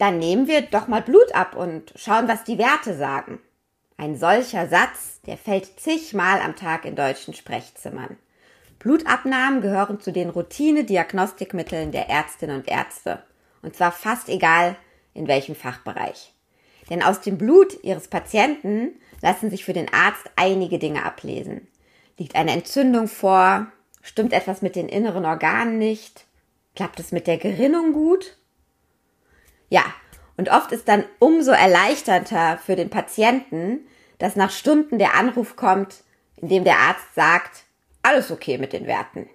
Dann 0.00 0.18
nehmen 0.18 0.48
wir 0.48 0.62
doch 0.62 0.88
mal 0.88 1.02
Blut 1.02 1.34
ab 1.34 1.54
und 1.54 1.92
schauen, 1.94 2.26
was 2.26 2.42
die 2.42 2.56
Werte 2.56 2.96
sagen. 2.96 3.38
Ein 3.98 4.16
solcher 4.16 4.66
Satz, 4.66 5.20
der 5.26 5.36
fällt 5.36 5.78
zigmal 5.78 6.40
am 6.40 6.56
Tag 6.56 6.86
in 6.86 6.96
deutschen 6.96 7.34
Sprechzimmern. 7.34 8.16
Blutabnahmen 8.78 9.60
gehören 9.60 10.00
zu 10.00 10.10
den 10.10 10.30
Routine-Diagnostikmitteln 10.30 11.92
der 11.92 12.08
Ärztinnen 12.08 12.60
und 12.60 12.68
Ärzte. 12.68 13.22
Und 13.60 13.76
zwar 13.76 13.92
fast 13.92 14.30
egal, 14.30 14.74
in 15.12 15.28
welchem 15.28 15.54
Fachbereich. 15.54 16.32
Denn 16.88 17.02
aus 17.02 17.20
dem 17.20 17.36
Blut 17.36 17.84
ihres 17.84 18.08
Patienten 18.08 18.98
lassen 19.20 19.50
sich 19.50 19.66
für 19.66 19.74
den 19.74 19.92
Arzt 19.92 20.30
einige 20.34 20.78
Dinge 20.78 21.04
ablesen. 21.04 21.68
Liegt 22.16 22.36
eine 22.36 22.52
Entzündung 22.52 23.06
vor? 23.06 23.66
Stimmt 24.00 24.32
etwas 24.32 24.62
mit 24.62 24.76
den 24.76 24.88
inneren 24.88 25.26
Organen 25.26 25.76
nicht? 25.76 26.24
Klappt 26.74 27.00
es 27.00 27.12
mit 27.12 27.26
der 27.26 27.36
Gerinnung 27.36 27.92
gut? 27.92 28.38
Ja, 29.70 29.84
und 30.36 30.50
oft 30.50 30.72
ist 30.72 30.88
dann 30.88 31.04
umso 31.18 31.52
erleichterter 31.52 32.58
für 32.58 32.76
den 32.76 32.90
Patienten, 32.90 33.86
dass 34.18 34.36
nach 34.36 34.50
Stunden 34.50 34.98
der 34.98 35.14
Anruf 35.14 35.56
kommt, 35.56 36.02
in 36.36 36.48
dem 36.48 36.64
der 36.64 36.78
Arzt 36.78 37.14
sagt, 37.14 37.64
alles 38.02 38.30
okay 38.30 38.58
mit 38.58 38.72
den 38.72 38.86
Werten. 38.86 39.28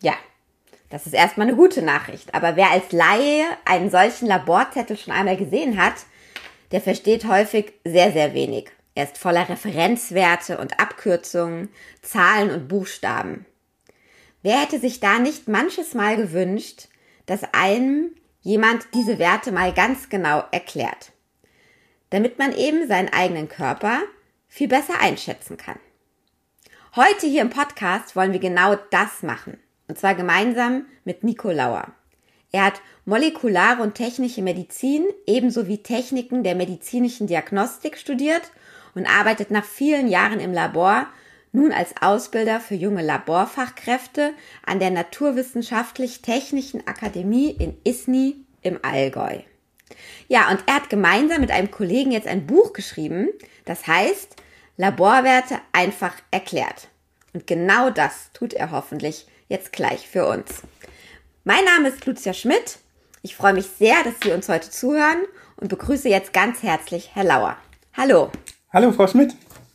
Ja, 0.00 0.14
das 0.90 1.06
ist 1.06 1.14
erstmal 1.14 1.48
eine 1.48 1.56
gute 1.56 1.82
Nachricht. 1.82 2.34
Aber 2.34 2.56
wer 2.56 2.70
als 2.70 2.92
Laie 2.92 3.44
einen 3.64 3.90
solchen 3.90 4.26
Laborzettel 4.26 4.96
schon 4.96 5.12
einmal 5.12 5.36
gesehen 5.36 5.82
hat, 5.82 5.94
der 6.70 6.80
versteht 6.80 7.26
häufig 7.26 7.72
sehr, 7.84 8.12
sehr 8.12 8.34
wenig. 8.34 8.70
Er 8.94 9.04
ist 9.04 9.18
voller 9.18 9.48
Referenzwerte 9.48 10.58
und 10.58 10.78
Abkürzungen, 10.78 11.70
Zahlen 12.02 12.50
und 12.50 12.68
Buchstaben. 12.68 13.46
Wer 14.42 14.60
hätte 14.60 14.78
sich 14.80 15.00
da 15.00 15.18
nicht 15.18 15.48
manches 15.48 15.94
Mal 15.94 16.16
gewünscht, 16.16 16.88
dass 17.26 17.42
einem 17.54 18.14
jemand 18.42 18.86
diese 18.94 19.18
Werte 19.18 19.52
mal 19.52 19.72
ganz 19.72 20.08
genau 20.08 20.44
erklärt, 20.50 21.12
damit 22.10 22.38
man 22.38 22.52
eben 22.52 22.86
seinen 22.86 23.08
eigenen 23.08 23.48
Körper 23.48 24.00
viel 24.48 24.68
besser 24.68 25.00
einschätzen 25.00 25.56
kann. 25.56 25.78
Heute 26.94 27.26
hier 27.26 27.40
im 27.40 27.50
Podcast 27.50 28.14
wollen 28.16 28.32
wir 28.32 28.40
genau 28.40 28.76
das 28.90 29.22
machen, 29.22 29.58
und 29.88 29.98
zwar 29.98 30.14
gemeinsam 30.14 30.86
mit 31.04 31.24
Nico 31.24 31.50
Lauer. 31.50 31.92
Er 32.50 32.66
hat 32.66 32.82
molekulare 33.06 33.82
und 33.82 33.94
technische 33.94 34.42
Medizin 34.42 35.06
ebenso 35.26 35.68
wie 35.68 35.82
Techniken 35.82 36.44
der 36.44 36.54
medizinischen 36.54 37.26
Diagnostik 37.26 37.96
studiert 37.96 38.42
und 38.94 39.06
arbeitet 39.06 39.50
nach 39.50 39.64
vielen 39.64 40.06
Jahren 40.06 40.38
im 40.38 40.52
Labor 40.52 41.06
nun 41.52 41.72
als 41.72 41.94
Ausbilder 42.00 42.60
für 42.60 42.74
junge 42.74 43.02
Laborfachkräfte 43.02 44.32
an 44.64 44.80
der 44.80 44.90
Naturwissenschaftlich-Technischen 44.90 46.86
Akademie 46.86 47.50
in 47.50 47.76
Isny 47.84 48.36
im 48.62 48.78
Allgäu. 48.82 49.38
Ja, 50.28 50.50
und 50.50 50.64
er 50.66 50.76
hat 50.76 50.90
gemeinsam 50.90 51.42
mit 51.42 51.50
einem 51.50 51.70
Kollegen 51.70 52.10
jetzt 52.10 52.26
ein 52.26 52.46
Buch 52.46 52.72
geschrieben, 52.72 53.28
das 53.64 53.86
heißt 53.86 54.36
Laborwerte 54.78 55.58
einfach 55.72 56.14
erklärt. 56.30 56.88
Und 57.34 57.46
genau 57.46 57.90
das 57.90 58.30
tut 58.32 58.54
er 58.54 58.70
hoffentlich 58.70 59.26
jetzt 59.48 59.72
gleich 59.72 60.08
für 60.08 60.26
uns. 60.26 60.62
Mein 61.44 61.64
Name 61.64 61.88
ist 61.88 62.06
Lucia 62.06 62.32
Schmidt. 62.32 62.78
Ich 63.20 63.36
freue 63.36 63.52
mich 63.52 63.66
sehr, 63.66 63.96
dass 64.04 64.14
Sie 64.22 64.32
uns 64.32 64.48
heute 64.48 64.70
zuhören 64.70 65.18
und 65.56 65.68
begrüße 65.68 66.08
jetzt 66.08 66.32
ganz 66.32 66.62
herzlich 66.62 67.10
Herr 67.14 67.24
Lauer. 67.24 67.56
Hallo. 67.94 68.30
Hallo, 68.72 68.92
Frau 68.92 69.06
Schmidt. 69.06 69.34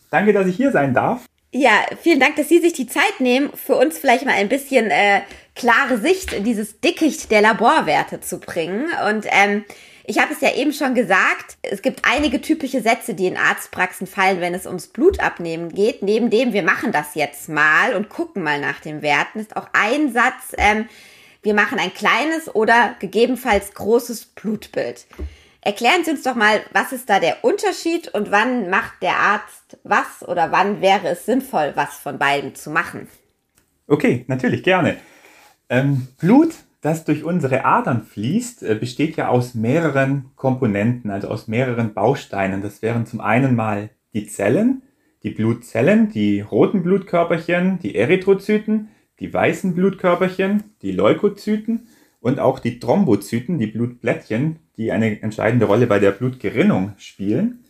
Danke, 0.09 0.33
dass 0.33 0.48
ich 0.48 0.55
hier 0.55 0.72
sein 0.72 0.94
darf. 0.94 1.25
Ja, 1.52 1.86
vielen 2.02 2.20
Dank, 2.20 2.36
dass 2.36 2.50
Sie 2.50 2.59
sich 2.59 2.73
die 2.73 2.88
Zeit 2.88 3.20
nehmen, 3.20 3.52
für 3.53 3.76
uns 3.76 3.98
vielleicht 3.98 4.26
mal 4.26 4.34
ein 4.34 4.50
bisschen 4.50 4.92
äh, 4.92 5.22
klare 5.56 5.98
Sicht 5.98 6.34
in 6.34 6.44
dieses 6.44 6.81
Dickicht 6.81 7.31
der 7.31 7.42
Laborwerte 7.42 8.20
zu 8.20 8.39
bringen. 8.39 8.89
Und 9.08 9.26
ähm, 9.30 9.64
ich 10.06 10.20
habe 10.20 10.34
es 10.34 10.42
ja 10.42 10.54
eben 10.56 10.73
schon 10.73 10.94
gesagt, 10.94 11.58
es 11.62 11.81
gibt 11.81 12.02
einige 12.04 12.42
typische 12.42 12.81
Sätze, 12.81 13.14
die 13.14 13.28
in 13.28 13.38
Arztpraxen 13.38 14.08
fallen, 14.08 14.42
wenn 14.42 14.54
es 14.54 14.66
ums 14.66 14.88
Blutabnehmen 14.88 15.70
geht. 15.70 16.02
Neben 16.02 16.30
dem, 16.30 16.52
wir 16.52 16.64
machen 16.64 16.92
das 16.92 17.16
jetzt 17.16 17.48
mal 17.48 17.95
und 17.95 18.10
gucken 18.10 18.44
mal 18.44 18.60
nach 18.60 18.82
den 18.82 19.02
Werten, 19.02 19.39
ist 19.39 19.55
auch 19.55 19.67
ein 19.73 20.11
Satz, 20.11 20.54
ähm, 20.58 20.88
wir 21.44 21.54
machen 21.54 21.80
ein 21.80 21.94
kleines 21.94 22.54
oder 22.54 22.95
gegebenenfalls 23.00 23.73
großes 23.73 24.26
Blutbild. 24.26 25.05
Erklären 25.62 26.04
Sie 26.04 26.12
uns 26.12 26.23
doch 26.23 26.36
mal, 26.36 26.62
was 26.72 26.92
ist 26.92 27.10
da 27.10 27.20
der 27.20 27.44
Unterschied 27.44 28.08
und 28.14 28.32
wann 28.32 28.70
macht 28.70 29.02
der 29.02 29.18
Arzt 29.18 29.78
was 29.84 30.28
oder 30.28 30.52
wann 30.52 30.82
wäre 30.82 31.10
es 31.10 31.26
sinnvoll, 31.26 31.73
was 31.76 31.98
von 31.98 32.18
beiden 32.18 32.56
zu 32.56 32.70
machen? 32.70 33.08
Okay, 33.88 34.26
natürlich, 34.28 34.64
gerne. 34.64 34.98
Ähm, 35.70 36.08
Blut, 36.20 36.54
das 36.82 37.06
durch 37.06 37.23
unsere 37.23 37.66
Adern 37.66 38.04
fließt, 38.04 38.64
äh, 38.64 38.76
besteht 38.76 39.18
ja 39.18 39.30
aus 39.30 39.56
mehreren 39.56 40.32
Komponenten, 40.36 41.12
also 41.12 41.28
aus 41.28 41.48
mehreren 41.48 41.94
Bausteinen. 41.94 42.62
Das 42.62 42.82
wären 42.82 43.06
zum 43.06 43.20
einen 43.20 43.56
mal 43.56 43.89
die 44.14 44.28
Zellen, 44.28 44.84
die 45.24 45.32
Blutzellen, 45.32 46.10
die 46.10 46.42
roten 46.42 46.84
Blutkörperchen, 46.84 47.80
die 47.80 47.95
Erythrozyten, 47.95 48.89
die 49.20 49.34
weißen 49.34 49.74
Blutkörperchen, 49.74 50.76
die 50.82 50.92
Leukozyten 50.92 51.88
und 52.20 52.39
auch 52.39 52.60
die 52.60 52.80
Thrombozyten, 52.80 53.58
die 53.58 53.68
Blutplättchen, 53.68 54.60
die 54.77 54.92
eine 54.92 55.21
entscheidende 55.21 55.65
Rolle 55.65 55.88
bei 55.88 55.99
der 55.99 56.11
Blutgerinnung 56.11 56.93
spielen. 56.98 57.64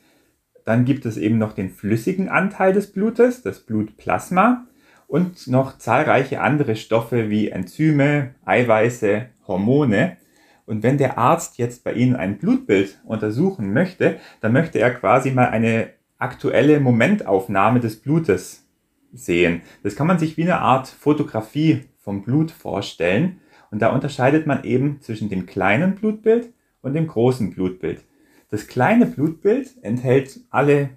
Dann 0.65 0.83
gibt 0.83 1.05
es 1.05 1.17
eben 1.17 1.37
noch 1.37 1.53
den 1.53 1.69
flüssigen 1.69 2.27
Anteil 2.27 2.73
des 2.73 2.91
Blutes, 2.91 3.41
das 3.41 3.61
Blutplasma 3.61 4.67
und 5.07 5.47
noch 5.47 5.77
zahlreiche 5.77 6.41
andere 6.41 6.75
Stoffe 6.75 7.29
wie 7.29 7.49
Enzyme, 7.49 8.35
Eiweiße, 8.45 9.27
Hormone. 9.47 10.17
Und 10.65 10.83
wenn 10.83 10.97
der 10.97 11.17
Arzt 11.17 11.57
jetzt 11.57 11.85
bei 11.85 11.93
Ihnen 11.93 12.17
ein 12.17 12.37
Blutbild 12.37 12.99
untersuchen 13.05 13.71
möchte, 13.71 14.19
dann 14.41 14.51
möchte 14.51 14.79
er 14.79 14.93
quasi 14.93 15.31
mal 15.31 15.47
eine 15.47 15.91
aktuelle 16.17 16.81
Momentaufnahme 16.81 17.79
des 17.79 18.01
Blutes 18.01 18.67
sehen. 19.13 19.61
Das 19.83 19.95
kann 19.95 20.07
man 20.07 20.19
sich 20.19 20.35
wie 20.35 20.43
eine 20.43 20.59
Art 20.59 20.89
Fotografie 20.89 21.85
vom 21.97 22.23
Blut 22.23 22.51
vorstellen. 22.51 23.39
Und 23.71 23.81
da 23.81 23.89
unterscheidet 23.89 24.47
man 24.47 24.65
eben 24.65 24.99
zwischen 24.99 25.29
dem 25.29 25.45
kleinen 25.45 25.95
Blutbild 25.95 26.49
und 26.87 26.93
dem 26.93 27.07
großen 27.07 27.51
Blutbild. 27.51 28.03
Das 28.49 28.67
kleine 28.67 29.05
Blutbild 29.05 29.75
enthält 29.81 30.39
alle 30.49 30.89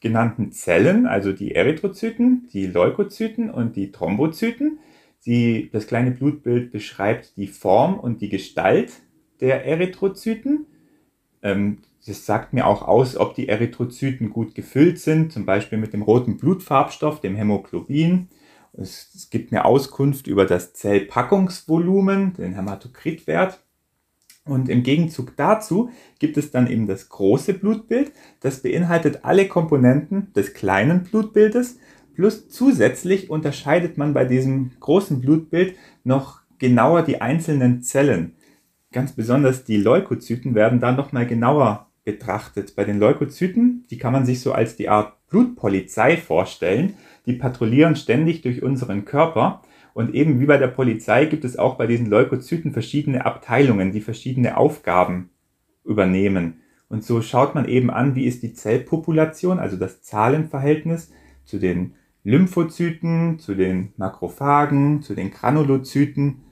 genannten 0.00 0.52
Zellen, 0.52 1.06
also 1.06 1.32
die 1.32 1.54
Erythrozyten, 1.54 2.48
die 2.52 2.66
Leukozyten 2.66 3.50
und 3.50 3.76
die 3.76 3.92
Thrombozyten. 3.92 4.78
Sie, 5.18 5.70
das 5.72 5.86
kleine 5.86 6.10
Blutbild 6.10 6.72
beschreibt 6.72 7.36
die 7.36 7.48
Form 7.48 7.98
und 7.98 8.20
die 8.20 8.28
Gestalt 8.28 8.92
der 9.40 9.64
Erythrozyten. 9.66 10.66
Ähm, 11.42 11.78
das 12.06 12.24
sagt 12.24 12.52
mir 12.52 12.66
auch 12.66 12.82
aus, 12.82 13.16
ob 13.16 13.34
die 13.34 13.48
Erythrozyten 13.48 14.30
gut 14.30 14.54
gefüllt 14.54 15.00
sind, 15.00 15.32
zum 15.32 15.44
Beispiel 15.44 15.78
mit 15.78 15.92
dem 15.92 16.02
roten 16.02 16.36
Blutfarbstoff, 16.36 17.20
dem 17.20 17.34
Hämoglobin. 17.34 18.28
Es, 18.72 19.10
es 19.14 19.30
gibt 19.30 19.50
mir 19.50 19.64
Auskunft 19.64 20.26
über 20.28 20.44
das 20.44 20.72
Zellpackungsvolumen, 20.74 22.34
den 22.34 22.54
Hämatokritwert. 22.54 23.60
Und 24.46 24.68
im 24.68 24.84
Gegenzug 24.84 25.36
dazu 25.36 25.90
gibt 26.20 26.36
es 26.36 26.52
dann 26.52 26.70
eben 26.70 26.86
das 26.86 27.08
große 27.08 27.54
Blutbild. 27.54 28.12
Das 28.40 28.62
beinhaltet 28.62 29.24
alle 29.24 29.48
Komponenten 29.48 30.32
des 30.34 30.54
kleinen 30.54 31.02
Blutbildes. 31.02 31.78
Plus 32.14 32.48
zusätzlich 32.48 33.28
unterscheidet 33.28 33.98
man 33.98 34.14
bei 34.14 34.24
diesem 34.24 34.70
großen 34.80 35.20
Blutbild 35.20 35.74
noch 36.04 36.40
genauer 36.58 37.02
die 37.02 37.20
einzelnen 37.20 37.82
Zellen. 37.82 38.36
Ganz 38.92 39.12
besonders 39.12 39.64
die 39.64 39.76
Leukozyten 39.76 40.54
werden 40.54 40.80
dann 40.80 40.96
nochmal 40.96 41.26
genauer 41.26 41.90
betrachtet. 42.04 42.76
Bei 42.76 42.84
den 42.84 43.00
Leukozyten, 43.00 43.84
die 43.90 43.98
kann 43.98 44.12
man 44.12 44.24
sich 44.24 44.40
so 44.40 44.52
als 44.52 44.76
die 44.76 44.88
Art 44.88 45.14
Blutpolizei 45.28 46.16
vorstellen. 46.16 46.94
Die 47.26 47.34
patrouillieren 47.34 47.96
ständig 47.96 48.42
durch 48.42 48.62
unseren 48.62 49.04
Körper 49.04 49.62
und 49.96 50.14
eben 50.14 50.40
wie 50.40 50.44
bei 50.44 50.58
der 50.58 50.66
Polizei 50.66 51.24
gibt 51.24 51.42
es 51.46 51.58
auch 51.58 51.76
bei 51.76 51.86
diesen 51.86 52.10
Leukozyten 52.10 52.70
verschiedene 52.74 53.24
Abteilungen, 53.24 53.92
die 53.92 54.02
verschiedene 54.02 54.58
Aufgaben 54.58 55.30
übernehmen. 55.86 56.60
Und 56.90 57.02
so 57.02 57.22
schaut 57.22 57.54
man 57.54 57.66
eben 57.66 57.88
an, 57.88 58.14
wie 58.14 58.26
ist 58.26 58.42
die 58.42 58.52
Zellpopulation, 58.52 59.58
also 59.58 59.78
das 59.78 60.02
Zahlenverhältnis 60.02 61.12
zu 61.46 61.58
den 61.58 61.94
Lymphozyten, 62.24 63.38
zu 63.38 63.54
den 63.54 63.94
Makrophagen, 63.96 65.00
zu 65.00 65.14
den 65.14 65.30
Granulozyten. 65.30 66.42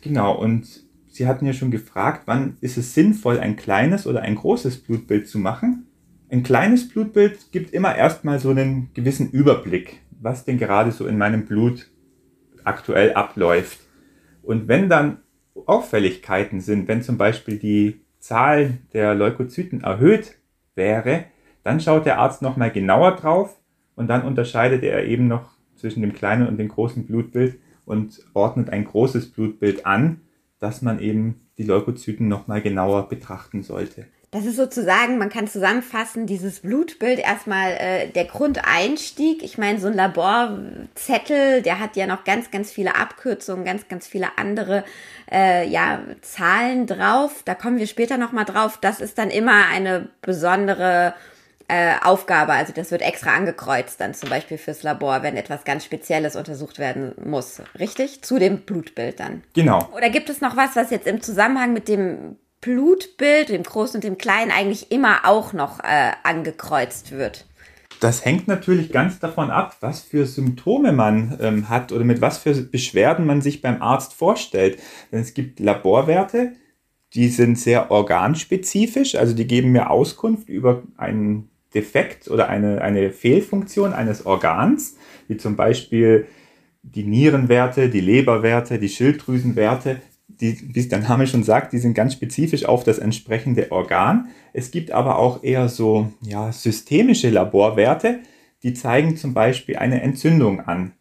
Genau, 0.00 0.38
und 0.38 0.86
Sie 1.08 1.26
hatten 1.26 1.44
ja 1.44 1.54
schon 1.54 1.72
gefragt, 1.72 2.22
wann 2.26 2.56
ist 2.60 2.76
es 2.76 2.94
sinnvoll, 2.94 3.40
ein 3.40 3.56
kleines 3.56 4.06
oder 4.06 4.22
ein 4.22 4.36
großes 4.36 4.84
Blutbild 4.84 5.26
zu 5.26 5.40
machen? 5.40 5.88
Ein 6.30 6.44
kleines 6.44 6.88
Blutbild 6.88 7.50
gibt 7.50 7.72
immer 7.72 7.96
erstmal 7.96 8.38
so 8.38 8.50
einen 8.50 8.90
gewissen 8.94 9.28
Überblick, 9.32 10.02
was 10.20 10.44
denn 10.44 10.58
gerade 10.58 10.92
so 10.92 11.08
in 11.08 11.18
meinem 11.18 11.46
Blut 11.46 11.90
aktuell 12.66 13.14
abläuft. 13.14 13.80
Und 14.42 14.68
wenn 14.68 14.88
dann 14.88 15.18
Auffälligkeiten 15.66 16.60
sind, 16.60 16.88
wenn 16.88 17.02
zum 17.02 17.18
Beispiel 17.18 17.58
die 17.58 18.00
Zahl 18.18 18.78
der 18.92 19.14
Leukozyten 19.14 19.82
erhöht 19.82 20.36
wäre, 20.74 21.24
dann 21.62 21.80
schaut 21.80 22.06
der 22.06 22.18
Arzt 22.18 22.42
nochmal 22.42 22.70
genauer 22.70 23.16
drauf 23.16 23.56
und 23.94 24.08
dann 24.08 24.22
unterscheidet 24.22 24.82
er 24.82 25.04
eben 25.04 25.26
noch 25.26 25.56
zwischen 25.74 26.02
dem 26.02 26.12
kleinen 26.12 26.46
und 26.46 26.58
dem 26.58 26.68
großen 26.68 27.06
Blutbild 27.06 27.58
und 27.84 28.24
ordnet 28.34 28.70
ein 28.70 28.84
großes 28.84 29.32
Blutbild 29.32 29.86
an, 29.86 30.20
das 30.58 30.82
man 30.82 30.98
eben 31.00 31.48
die 31.58 31.64
Leukozyten 31.64 32.28
nochmal 32.28 32.62
genauer 32.62 33.08
betrachten 33.08 33.62
sollte. 33.62 34.06
Das 34.32 34.44
ist 34.44 34.56
sozusagen, 34.56 35.18
man 35.18 35.30
kann 35.30 35.46
zusammenfassen, 35.46 36.26
dieses 36.26 36.60
Blutbild 36.60 37.20
erstmal 37.20 37.72
äh, 37.72 38.08
der 38.08 38.24
Grundeinstieg. 38.24 39.42
Ich 39.42 39.56
meine, 39.56 39.78
so 39.78 39.86
ein 39.86 39.94
Laborzettel, 39.94 41.62
der 41.62 41.78
hat 41.78 41.96
ja 41.96 42.06
noch 42.06 42.24
ganz, 42.24 42.50
ganz 42.50 42.72
viele 42.72 42.96
Abkürzungen, 42.96 43.64
ganz, 43.64 43.88
ganz 43.88 44.06
viele 44.06 44.36
andere 44.36 44.84
äh, 45.30 45.66
ja, 45.68 46.00
Zahlen 46.22 46.86
drauf. 46.86 47.42
Da 47.44 47.54
kommen 47.54 47.78
wir 47.78 47.86
später 47.86 48.18
nochmal 48.18 48.44
drauf. 48.44 48.78
Das 48.80 49.00
ist 49.00 49.16
dann 49.16 49.30
immer 49.30 49.68
eine 49.72 50.08
besondere 50.22 51.14
äh, 51.68 51.94
Aufgabe. 52.02 52.52
Also 52.52 52.72
das 52.72 52.90
wird 52.90 53.02
extra 53.02 53.34
angekreuzt 53.34 54.00
dann 54.00 54.12
zum 54.12 54.28
Beispiel 54.28 54.58
fürs 54.58 54.82
Labor, 54.82 55.22
wenn 55.22 55.36
etwas 55.36 55.64
ganz 55.64 55.84
Spezielles 55.84 56.36
untersucht 56.36 56.78
werden 56.78 57.14
muss. 57.24 57.62
Richtig? 57.78 58.22
Zu 58.22 58.38
dem 58.38 58.60
Blutbild 58.60 59.20
dann. 59.20 59.42
Genau. 59.54 59.88
Oder 59.96 60.10
gibt 60.10 60.30
es 60.30 60.40
noch 60.40 60.56
was, 60.56 60.76
was 60.76 60.90
jetzt 60.90 61.06
im 61.06 61.20
Zusammenhang 61.20 61.72
mit 61.72 61.88
dem 61.88 62.36
Blutbild, 62.60 63.48
dem 63.48 63.62
Großen 63.62 63.96
und 63.96 64.04
dem 64.04 64.18
Kleinen, 64.18 64.50
eigentlich 64.50 64.90
immer 64.90 65.20
auch 65.24 65.52
noch 65.52 65.80
äh, 65.80 66.12
angekreuzt 66.22 67.12
wird? 67.12 67.46
Das 68.00 68.24
hängt 68.24 68.46
natürlich 68.46 68.92
ganz 68.92 69.18
davon 69.18 69.50
ab, 69.50 69.76
was 69.80 70.02
für 70.02 70.26
Symptome 70.26 70.92
man 70.92 71.38
ähm, 71.40 71.68
hat 71.68 71.92
oder 71.92 72.04
mit 72.04 72.20
was 72.20 72.38
für 72.38 72.54
Beschwerden 72.54 73.24
man 73.24 73.40
sich 73.40 73.62
beim 73.62 73.80
Arzt 73.80 74.12
vorstellt. 74.12 74.78
Denn 75.10 75.20
es 75.20 75.32
gibt 75.32 75.60
Laborwerte, 75.60 76.52
die 77.14 77.28
sind 77.28 77.58
sehr 77.58 77.90
organspezifisch, 77.90 79.14
also 79.14 79.34
die 79.34 79.46
geben 79.46 79.72
mir 79.72 79.90
Auskunft 79.90 80.48
über 80.48 80.82
einen 80.96 81.48
Defekt 81.74 82.28
oder 82.28 82.48
eine, 82.48 82.82
eine 82.82 83.10
Fehlfunktion 83.10 83.92
eines 83.92 84.26
Organs, 84.26 84.96
wie 85.28 85.36
zum 85.36 85.56
Beispiel 85.56 86.26
die 86.82 87.04
Nierenwerte, 87.04 87.88
die 87.88 88.00
Leberwerte, 88.00 88.78
die 88.78 88.88
Schilddrüsenwerte 88.88 90.00
die, 90.28 90.74
wie 90.74 90.88
der 90.88 91.00
Name 91.00 91.26
schon 91.26 91.44
sagt, 91.44 91.72
die 91.72 91.78
sind 91.78 91.94
ganz 91.94 92.12
spezifisch 92.12 92.64
auf 92.64 92.84
das 92.84 92.98
entsprechende 92.98 93.70
Organ. 93.72 94.28
Es 94.52 94.70
gibt 94.70 94.90
aber 94.90 95.18
auch 95.18 95.42
eher 95.42 95.68
so 95.68 96.12
ja, 96.22 96.52
systemische 96.52 97.30
Laborwerte, 97.30 98.20
die 98.62 98.74
zeigen 98.74 99.16
zum 99.16 99.34
Beispiel 99.34 99.76
eine 99.76 100.02
Entzündung 100.02 100.60
an. 100.60 100.92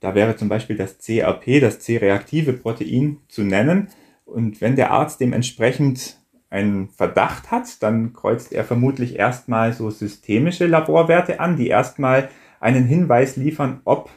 Da 0.00 0.14
wäre 0.14 0.36
zum 0.36 0.48
Beispiel 0.48 0.76
das 0.76 0.98
CRP, 0.98 1.60
das 1.60 1.80
C-reaktive 1.80 2.54
Protein, 2.54 3.18
zu 3.28 3.42
nennen. 3.42 3.88
Und 4.24 4.60
wenn 4.60 4.76
der 4.76 4.92
Arzt 4.92 5.20
dementsprechend 5.20 6.16
einen 6.48 6.88
Verdacht 6.88 7.50
hat, 7.50 7.82
dann 7.82 8.12
kreuzt 8.12 8.52
er 8.52 8.64
vermutlich 8.64 9.16
erstmal 9.16 9.72
so 9.72 9.90
systemische 9.90 10.66
Laborwerte 10.66 11.38
an, 11.38 11.56
die 11.56 11.68
erstmal 11.68 12.30
einen 12.60 12.84
Hinweis 12.84 13.36
liefern, 13.36 13.80
ob 13.84 14.10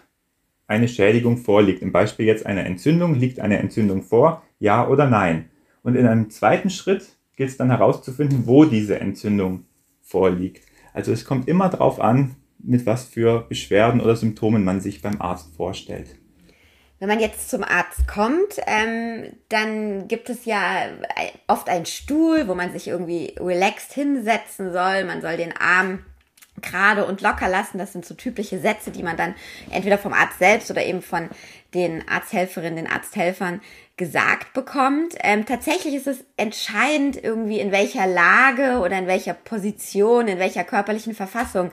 eine 0.74 0.88
Schädigung 0.88 1.38
vorliegt. 1.38 1.82
Im 1.82 1.92
Beispiel 1.92 2.26
jetzt 2.26 2.46
eine 2.46 2.64
Entzündung. 2.66 3.16
Liegt 3.16 3.40
eine 3.40 3.60
Entzündung 3.60 4.02
vor? 4.02 4.44
Ja 4.60 4.88
oder 4.88 5.10
nein? 5.10 5.50
Und 5.84 5.96
in 5.96 6.08
einem 6.08 6.30
zweiten 6.30 6.70
Schritt 6.70 7.08
gilt 7.36 7.50
es 7.50 7.58
dann 7.58 7.70
herauszufinden, 7.70 8.46
wo 8.46 8.66
diese 8.66 9.00
Entzündung 9.00 9.66
vorliegt. 10.02 10.66
Also 10.94 11.12
es 11.12 11.26
kommt 11.26 11.48
immer 11.48 11.70
darauf 11.70 12.00
an, 12.00 12.36
mit 12.60 12.86
was 12.86 13.06
für 13.06 13.42
Beschwerden 13.50 14.02
oder 14.02 14.16
Symptomen 14.16 14.64
man 14.64 14.82
sich 14.82 15.02
beim 15.02 15.22
Arzt 15.22 15.56
vorstellt. 15.56 16.16
Wenn 17.00 17.10
man 17.10 17.20
jetzt 17.20 17.50
zum 17.50 17.64
Arzt 17.64 18.08
kommt, 18.08 18.62
ähm, 18.66 19.26
dann 19.50 20.08
gibt 20.08 20.30
es 20.30 20.46
ja 20.46 20.86
oft 21.48 21.68
einen 21.68 21.86
Stuhl, 21.86 22.48
wo 22.48 22.56
man 22.56 22.72
sich 22.72 22.88
irgendwie 22.88 23.36
relaxed 23.40 23.92
hinsetzen 23.92 24.72
soll. 24.72 25.04
Man 25.04 25.22
soll 25.22 25.36
den 25.36 25.54
Arm 25.58 26.06
gerade 26.62 27.06
und 27.06 27.22
locker 27.22 27.50
lassen. 27.50 27.78
Das 27.78 27.94
sind 27.94 28.06
so 28.06 28.14
typische 28.14 28.60
Sätze, 28.60 28.92
die 28.92 29.04
man 29.04 29.18
dann 29.18 29.36
entweder 29.72 29.98
vom 29.98 30.14
Arzt 30.14 30.40
selbst 30.40 30.70
oder 30.70 30.86
eben 30.86 31.02
von 31.02 31.30
den 31.74 32.08
Arzthelferinnen, 32.08 32.76
den 32.76 32.92
Arzthelfern 32.92 33.62
gesagt 33.98 34.54
bekommt. 34.54 35.16
Ähm, 35.20 35.46
tatsächlich 35.46 35.96
ist 35.96 36.08
es 36.08 36.24
entscheidend 36.38 37.22
irgendwie 37.22 37.60
in 37.60 37.72
welcher 37.72 38.08
Lage 38.08 38.80
oder 38.80 38.98
in 38.98 39.08
welcher 39.08 39.34
Position, 39.34 40.28
in 40.28 40.40
welcher 40.40 40.64
körperlichen 40.64 41.14
Verfassung 41.14 41.72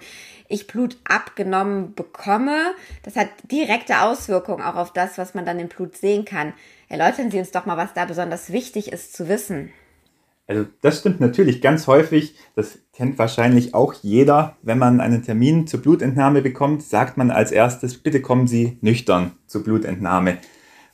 ich 0.48 0.66
Blut 0.66 0.98
abgenommen 1.04 1.94
bekomme. 1.94 2.74
Das 3.04 3.16
hat 3.16 3.28
direkte 3.50 4.02
Auswirkungen 4.02 4.62
auch 4.62 4.74
auf 4.74 4.92
das, 4.92 5.16
was 5.16 5.34
man 5.34 5.46
dann 5.46 5.60
im 5.60 5.68
Blut 5.68 5.96
sehen 5.96 6.24
kann. 6.24 6.52
Erläutern 6.88 7.30
Sie 7.30 7.38
uns 7.38 7.52
doch 7.52 7.66
mal, 7.66 7.76
was 7.76 7.94
da 7.94 8.04
besonders 8.04 8.50
wichtig 8.52 8.92
ist 8.92 9.14
zu 9.14 9.28
wissen. 9.28 9.72
Also 10.50 10.66
das 10.80 10.98
stimmt 10.98 11.20
natürlich 11.20 11.62
ganz 11.62 11.86
häufig. 11.86 12.34
Das 12.56 12.80
kennt 12.92 13.20
wahrscheinlich 13.20 13.72
auch 13.72 13.94
jeder. 13.94 14.56
Wenn 14.62 14.78
man 14.78 15.00
einen 15.00 15.22
Termin 15.22 15.68
zur 15.68 15.80
Blutentnahme 15.80 16.42
bekommt, 16.42 16.82
sagt 16.82 17.16
man 17.16 17.30
als 17.30 17.52
erstes, 17.52 17.98
bitte 17.98 18.20
kommen 18.20 18.48
Sie 18.48 18.76
nüchtern 18.80 19.30
zur 19.46 19.62
Blutentnahme. 19.62 20.38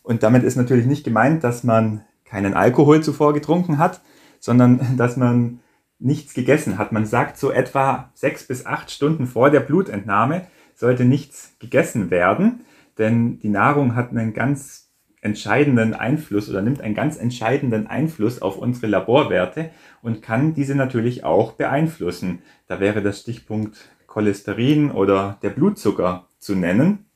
Und 0.03 0.23
damit 0.23 0.43
ist 0.43 0.57
natürlich 0.57 0.85
nicht 0.85 1.05
gemeint, 1.05 1.43
dass 1.43 1.65
man 1.65 2.05
keinen 2.27 2.53
Alkohol 2.53 3.03
zuvor 3.03 3.33
getrunken 3.33 3.79
hat, 3.79 4.03
sondern 4.41 4.79
dass 4.99 5.17
man 5.17 5.61
nichts 5.99 6.35
gegessen 6.35 6.77
hat. 6.77 6.93
Man 6.93 7.07
sagt 7.07 7.39
so 7.39 7.51
etwa 7.51 8.11
sechs 8.13 8.47
bis 8.47 8.67
acht 8.67 8.91
Stunden 8.91 9.27
vor 9.27 9.49
der 9.49 9.61
Blutentnahme 9.61 10.49
sollte 10.75 11.07
nichts 11.07 11.55
gegessen 11.61 12.11
werden, 12.11 12.67
denn 12.99 13.39
die 13.39 13.49
Nahrung 13.49 13.95
hat 13.95 14.11
einen 14.11 14.35
ganz 14.35 14.86
entscheidenden 15.21 15.95
Einfluss 15.95 16.49
oder 16.49 16.63
nimmt 16.63 16.81
einen 16.81 16.95
ganz 16.95 17.17
entscheidenden 17.17 17.87
Einfluss 17.87 18.43
auf 18.43 18.59
unsere 18.59 18.87
Laborwerte 18.87 19.71
und 20.03 20.23
kann 20.23 20.55
diese 20.55 20.75
natürlich 20.75 21.25
auch 21.25 21.53
beeinflussen. 21.53 22.43
Da 22.69 22.81
wäre 22.81 23.03
das 23.03 23.21
Stichpunkt 23.21 23.77
Cholesterin 24.07 24.91
oder 24.91 25.39
der 25.43 25.51
Blutzucker 25.51 26.29
zu 26.39 26.55
nennen. 26.55 27.07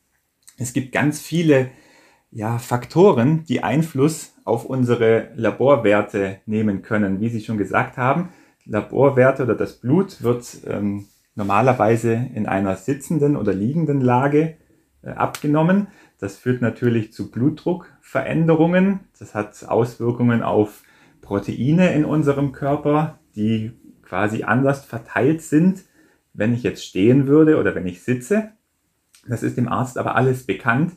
Es 0.59 0.73
gibt 0.73 0.93
ganz 0.93 1.21
viele 1.21 1.71
ja, 2.31 2.59
Faktoren, 2.59 3.45
die 3.45 3.63
Einfluss 3.63 4.35
auf 4.45 4.65
unsere 4.65 5.31
Laborwerte 5.35 6.41
nehmen 6.47 6.83
können. 6.83 7.21
Wie 7.21 7.29
Sie 7.29 7.41
schon 7.41 7.59
gesagt 7.59 7.97
haben, 7.97 8.31
Laborwerte 8.67 9.45
oder 9.45 9.55
das 9.55 9.81
Blut 9.81 10.23
wird 10.23 10.47
ähm, 10.67 11.07
normalerweise 11.35 12.29
in 12.35 12.47
einer 12.47 12.77
sitzenden 12.77 13.37
oder 13.37 13.53
liegenden 13.53 14.01
Lage 14.01 14.57
äh, 15.03 15.11
abgenommen. 15.11 15.89
Das 16.21 16.37
führt 16.37 16.61
natürlich 16.61 17.13
zu 17.13 17.31
Blutdruckveränderungen. 17.31 19.01
Das 19.19 19.35
hat 19.35 19.65
Auswirkungen 19.67 20.43
auf 20.43 20.83
Proteine 21.23 21.95
in 21.95 22.05
unserem 22.05 22.53
Körper, 22.53 23.19
die 23.35 23.73
quasi 24.03 24.43
anders 24.43 24.85
verteilt 24.85 25.41
sind, 25.41 25.85
wenn 26.35 26.53
ich 26.53 26.63
jetzt 26.63 26.85
stehen 26.85 27.27
würde 27.27 27.59
oder 27.59 27.75
wenn 27.75 27.87
ich 27.87 28.03
sitze. 28.03 28.51
Das 29.27 29.43
ist 29.43 29.57
dem 29.57 29.69
Arzt 29.69 29.97
aber 29.97 30.15
alles 30.15 30.45
bekannt. 30.45 30.93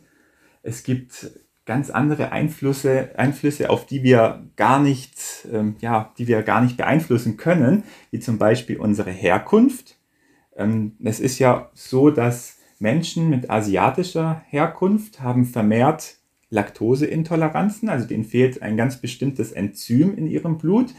Es 0.61 0.83
gibt 0.83 1.31
ganz 1.65 1.89
andere 1.89 2.31
Einflüsse, 2.31 3.11
Einflüsse, 3.15 3.69
auf 3.69 3.85
die 3.85 4.03
wir 4.03 4.45
gar 4.57 4.81
nicht, 4.81 5.47
ähm, 5.51 5.77
ja, 5.79 6.11
die 6.17 6.27
wir 6.27 6.43
gar 6.43 6.61
nicht 6.61 6.75
beeinflussen 6.75 7.37
können, 7.37 7.83
wie 8.11 8.19
zum 8.19 8.37
Beispiel 8.37 8.77
unsere 8.77 9.11
Herkunft. 9.11 9.97
Ähm, 10.55 10.97
es 11.03 11.21
ist 11.21 11.39
ja 11.39 11.69
so, 11.73 12.09
dass 12.09 12.57
Menschen 12.83 13.29
mit 13.29 13.49
asiatischer 13.49 14.43
Herkunft 14.49 15.21
haben 15.21 15.45
vermehrt 15.45 16.17
Laktoseintoleranzen, 16.49 17.87
also 17.87 18.05
denen 18.05 18.25
fehlt 18.25 18.61
ein 18.61 18.75
ganz 18.75 18.97
bestimmtes 18.97 19.53
Enzym 19.53 20.15
in 20.17 20.27
ihrem 20.27 20.57
Blut, 20.57 20.93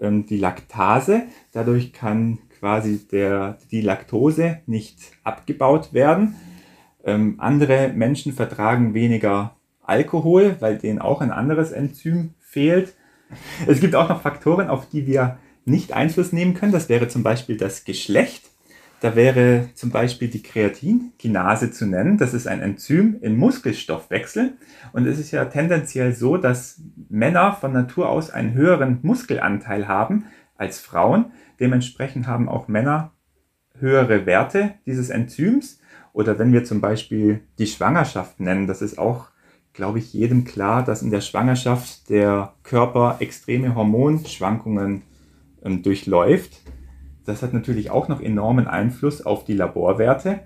ähm, 0.00 0.26
die 0.26 0.36
Laktase. 0.36 1.22
Dadurch 1.52 1.92
kann 1.92 2.40
quasi 2.58 3.06
der, 3.06 3.58
die 3.70 3.80
Laktose 3.80 4.58
nicht 4.66 4.98
abgebaut 5.22 5.92
werden. 5.92 6.34
Ähm, 7.04 7.36
andere 7.38 7.92
Menschen 7.94 8.32
vertragen 8.32 8.92
weniger 8.92 9.54
Alkohol, 9.82 10.56
weil 10.58 10.78
denen 10.78 10.98
auch 10.98 11.20
ein 11.20 11.30
anderes 11.30 11.70
Enzym 11.70 12.34
fehlt. 12.40 12.94
Es 13.68 13.80
gibt 13.80 13.94
auch 13.94 14.08
noch 14.08 14.20
Faktoren, 14.20 14.68
auf 14.68 14.88
die 14.88 15.06
wir 15.06 15.38
nicht 15.64 15.92
Einfluss 15.92 16.32
nehmen 16.32 16.54
können. 16.54 16.72
Das 16.72 16.88
wäre 16.88 17.06
zum 17.06 17.22
Beispiel 17.22 17.56
das 17.56 17.84
Geschlecht. 17.84 18.49
Da 19.00 19.16
wäre 19.16 19.70
zum 19.74 19.90
Beispiel 19.90 20.28
die 20.28 20.42
Kreatinkinase 20.42 21.70
zu 21.70 21.86
nennen. 21.86 22.18
Das 22.18 22.34
ist 22.34 22.46
ein 22.46 22.60
Enzym 22.60 23.16
im 23.22 23.38
Muskelstoffwechsel. 23.38 24.58
Und 24.92 25.06
es 25.06 25.18
ist 25.18 25.30
ja 25.30 25.46
tendenziell 25.46 26.12
so, 26.12 26.36
dass 26.36 26.82
Männer 27.08 27.54
von 27.54 27.72
Natur 27.72 28.10
aus 28.10 28.30
einen 28.30 28.52
höheren 28.52 28.98
Muskelanteil 29.02 29.88
haben 29.88 30.26
als 30.56 30.80
Frauen. 30.80 31.32
Dementsprechend 31.58 32.26
haben 32.26 32.48
auch 32.48 32.68
Männer 32.68 33.12
höhere 33.78 34.26
Werte 34.26 34.74
dieses 34.84 35.08
Enzyms. 35.08 35.80
Oder 36.12 36.38
wenn 36.38 36.52
wir 36.52 36.64
zum 36.64 36.82
Beispiel 36.82 37.40
die 37.58 37.66
Schwangerschaft 37.66 38.38
nennen, 38.38 38.66
das 38.66 38.82
ist 38.82 38.98
auch, 38.98 39.28
glaube 39.72 39.98
ich, 39.98 40.12
jedem 40.12 40.44
klar, 40.44 40.84
dass 40.84 41.00
in 41.00 41.10
der 41.10 41.22
Schwangerschaft 41.22 42.10
der 42.10 42.52
Körper 42.64 43.16
extreme 43.20 43.74
Hormonschwankungen 43.74 45.02
ähm, 45.64 45.82
durchläuft. 45.82 46.60
Das 47.30 47.42
hat 47.42 47.52
natürlich 47.52 47.92
auch 47.92 48.08
noch 48.08 48.20
enormen 48.20 48.66
Einfluss 48.66 49.24
auf 49.24 49.44
die 49.44 49.54
Laborwerte. 49.54 50.40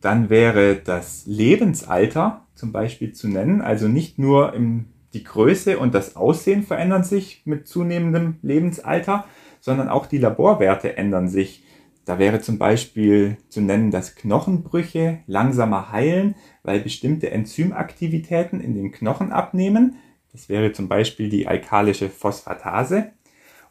Dann 0.00 0.30
wäre 0.30 0.76
das 0.76 1.26
Lebensalter 1.26 2.46
zum 2.54 2.72
Beispiel 2.72 3.12
zu 3.12 3.28
nennen. 3.28 3.60
Also 3.60 3.86
nicht 3.86 4.18
nur 4.18 4.54
im, 4.54 4.86
die 5.12 5.24
Größe 5.24 5.78
und 5.78 5.94
das 5.94 6.16
Aussehen 6.16 6.62
verändern 6.62 7.04
sich 7.04 7.42
mit 7.44 7.68
zunehmendem 7.68 8.36
Lebensalter, 8.40 9.26
sondern 9.60 9.90
auch 9.90 10.06
die 10.06 10.16
Laborwerte 10.16 10.96
ändern 10.96 11.28
sich. 11.28 11.64
Da 12.06 12.18
wäre 12.18 12.40
zum 12.40 12.56
Beispiel 12.56 13.36
zu 13.50 13.60
nennen, 13.60 13.90
dass 13.90 14.14
Knochenbrüche 14.14 15.18
langsamer 15.26 15.92
heilen, 15.92 16.34
weil 16.62 16.80
bestimmte 16.80 17.30
Enzymaktivitäten 17.30 18.62
in 18.62 18.74
den 18.74 18.90
Knochen 18.90 19.32
abnehmen. 19.32 19.96
Das 20.32 20.48
wäre 20.48 20.72
zum 20.72 20.88
Beispiel 20.88 21.28
die 21.28 21.46
alkalische 21.46 22.08
Phosphatase. 22.08 23.10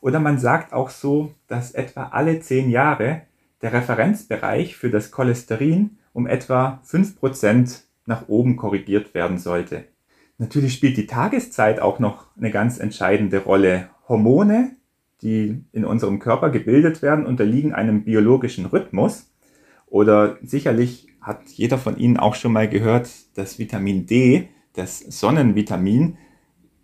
Oder 0.05 0.19
man 0.19 0.38
sagt 0.38 0.71
auch 0.71 0.91
so, 0.91 1.33
dass 1.47 1.71
etwa 1.71 2.09
alle 2.09 2.39
zehn 2.39 2.69
Jahre 2.69 3.24
der 3.63 3.74
Referenzbereich 3.74 4.75
für 4.75 4.91
das 4.91 5.09
Cholesterin 5.09 5.97
um 6.13 6.27
etwa 6.27 6.79
5% 6.88 7.81
nach 8.05 8.27
oben 8.27 8.55
korrigiert 8.55 9.15
werden 9.15 9.39
sollte. 9.39 9.85
Natürlich 10.38 10.75
spielt 10.75 10.97
die 10.97 11.07
Tageszeit 11.07 11.79
auch 11.79 11.97
noch 11.97 12.27
eine 12.38 12.51
ganz 12.51 12.77
entscheidende 12.77 13.39
Rolle. 13.39 13.89
Hormone, 14.07 14.75
die 15.24 15.63
in 15.71 15.85
unserem 15.85 16.19
Körper 16.19 16.51
gebildet 16.51 17.01
werden, 17.01 17.25
unterliegen 17.25 17.74
einem 17.74 18.03
biologischen 18.03 18.67
Rhythmus. 18.67 19.31
Oder 19.88 20.38
sicherlich 20.43 21.07
hat 21.19 21.47
jeder 21.47 21.79
von 21.79 21.97
Ihnen 21.97 22.17
auch 22.17 22.35
schon 22.35 22.53
mal 22.53 22.69
gehört, 22.69 23.09
dass 23.33 23.57
Vitamin 23.57 24.05
D, 24.05 24.50
das 24.74 25.00
Sonnenvitamin, 25.00 26.19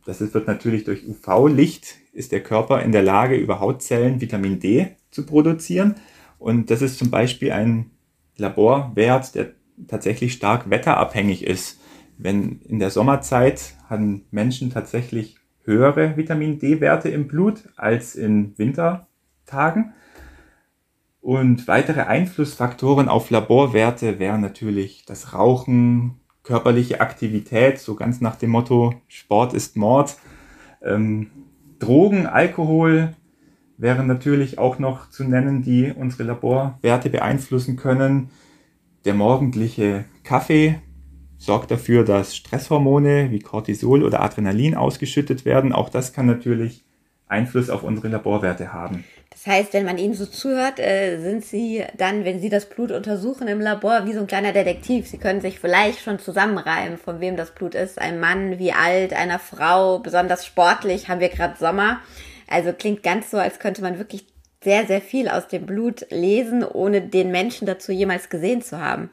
das 0.06 0.22
wird 0.34 0.48
natürlich 0.48 0.86
durch 0.86 1.08
UV-Licht, 1.08 2.01
ist 2.14 2.32
der 2.32 2.44
Körper 2.44 2.82
in 2.82 2.92
der 2.92 3.04
Lage, 3.04 3.36
über 3.36 3.60
Hautzellen 3.60 4.22
Vitamin 4.22 4.60
D 4.60 4.96
zu 5.12 5.26
produzieren. 5.26 5.96
Und 6.40 6.70
das 6.70 6.82
ist 6.82 6.98
zum 6.98 7.10
Beispiel 7.10 7.52
ein 7.52 7.92
Laborwert, 8.38 9.36
der 9.36 9.52
tatsächlich 9.88 10.34
stark 10.34 10.70
wetterabhängig 10.70 11.46
ist. 11.46 11.80
Wenn 12.18 12.60
in 12.62 12.80
der 12.80 12.90
Sommerzeit 12.90 13.76
haben 13.90 14.26
Menschen 14.32 14.72
tatsächlich 14.72 15.38
höhere 15.64 16.18
Vitamin 16.18 16.60
D-Werte 16.60 17.10
im 17.10 17.28
Blut 17.28 17.70
als 17.76 18.16
in 18.16 18.58
Wintertagen. 18.58 19.94
Und 21.22 21.68
weitere 21.68 22.02
Einflussfaktoren 22.02 23.08
auf 23.08 23.30
Laborwerte 23.30 24.18
wären 24.18 24.42
natürlich 24.42 25.06
das 25.06 25.34
Rauchen, 25.34 26.20
körperliche 26.44 27.00
Aktivität, 27.00 27.80
so 27.80 27.94
ganz 27.94 28.22
nach 28.22 28.36
dem 28.36 28.50
Motto 28.50 28.96
Sport 29.08 29.54
ist 29.54 29.78
Mord. 29.78 30.18
Ähm, 30.82 31.30
Drogen, 31.82 32.28
Alkohol 32.28 33.16
wären 33.78 34.06
natürlich 34.06 34.60
auch 34.60 34.78
noch 34.78 35.10
zu 35.10 35.24
nennen, 35.24 35.64
die 35.64 35.92
unsere 35.92 36.24
Laborwerte 36.24 37.10
beeinflussen 37.10 37.76
können. 37.76 38.30
Der 39.06 39.16
morgendliche 39.16 40.06
Kaffee 40.24 40.80
sorgt 41.38 41.72
dafür, 41.72 42.06
dass 42.06 42.36
Stresshormone 42.36 43.32
wie 43.32 43.40
Cortisol 43.40 44.04
oder 44.04 44.22
Adrenalin 44.22 44.76
ausgeschüttet 44.76 45.44
werden. 45.44 45.74
Auch 45.74 45.90
das 45.90 46.14
kann 46.14 46.28
natürlich 46.28 46.86
Einfluss 47.28 47.72
auf 47.72 47.82
unsere 47.82 48.10
Laborwerte 48.10 48.74
haben. 48.74 49.04
Das 49.44 49.52
heißt, 49.52 49.74
wenn 49.74 49.86
man 49.86 49.98
Ihnen 49.98 50.14
so 50.14 50.28
zuhört, 50.28 50.80
äh, 50.80 51.20
sind 51.20 51.44
Sie 51.44 51.84
dann, 51.98 52.26
wenn 52.26 52.40
Sie 52.40 52.50
das 52.50 52.70
Blut 52.70 52.92
untersuchen 52.92 53.48
im 53.48 53.60
Labor, 53.60 54.06
wie 54.06 54.14
so 54.14 54.20
ein 54.20 54.28
kleiner 54.28 54.54
Detektiv. 54.54 55.08
Sie 55.08 55.18
können 55.18 55.42
sich 55.42 55.60
vielleicht 55.60 56.00
schon 56.00 56.20
zusammenreimen, 56.20 57.00
von 57.00 57.20
wem 57.20 57.38
das 57.38 57.50
Blut 57.50 57.74
ist. 57.74 58.00
Ein 58.00 58.20
Mann, 58.20 58.60
wie 58.60 58.72
alt, 58.72 59.14
einer 59.14 59.40
Frau, 59.40 59.98
besonders 59.98 60.46
sportlich, 60.46 61.10
haben 61.10 61.22
wir 61.22 61.30
gerade 61.30 61.58
Sommer. 61.58 62.02
Also 62.48 62.72
klingt 62.72 63.02
ganz 63.02 63.32
so, 63.32 63.38
als 63.38 63.58
könnte 63.58 63.82
man 63.82 63.98
wirklich 63.98 64.28
sehr, 64.64 64.86
sehr 64.86 65.02
viel 65.02 65.28
aus 65.28 65.48
dem 65.48 65.66
Blut 65.66 66.06
lesen, 66.12 66.64
ohne 66.64 67.02
den 67.02 67.32
Menschen 67.32 67.66
dazu 67.66 67.92
jemals 67.92 68.30
gesehen 68.30 68.62
zu 68.62 68.80
haben. 68.80 69.10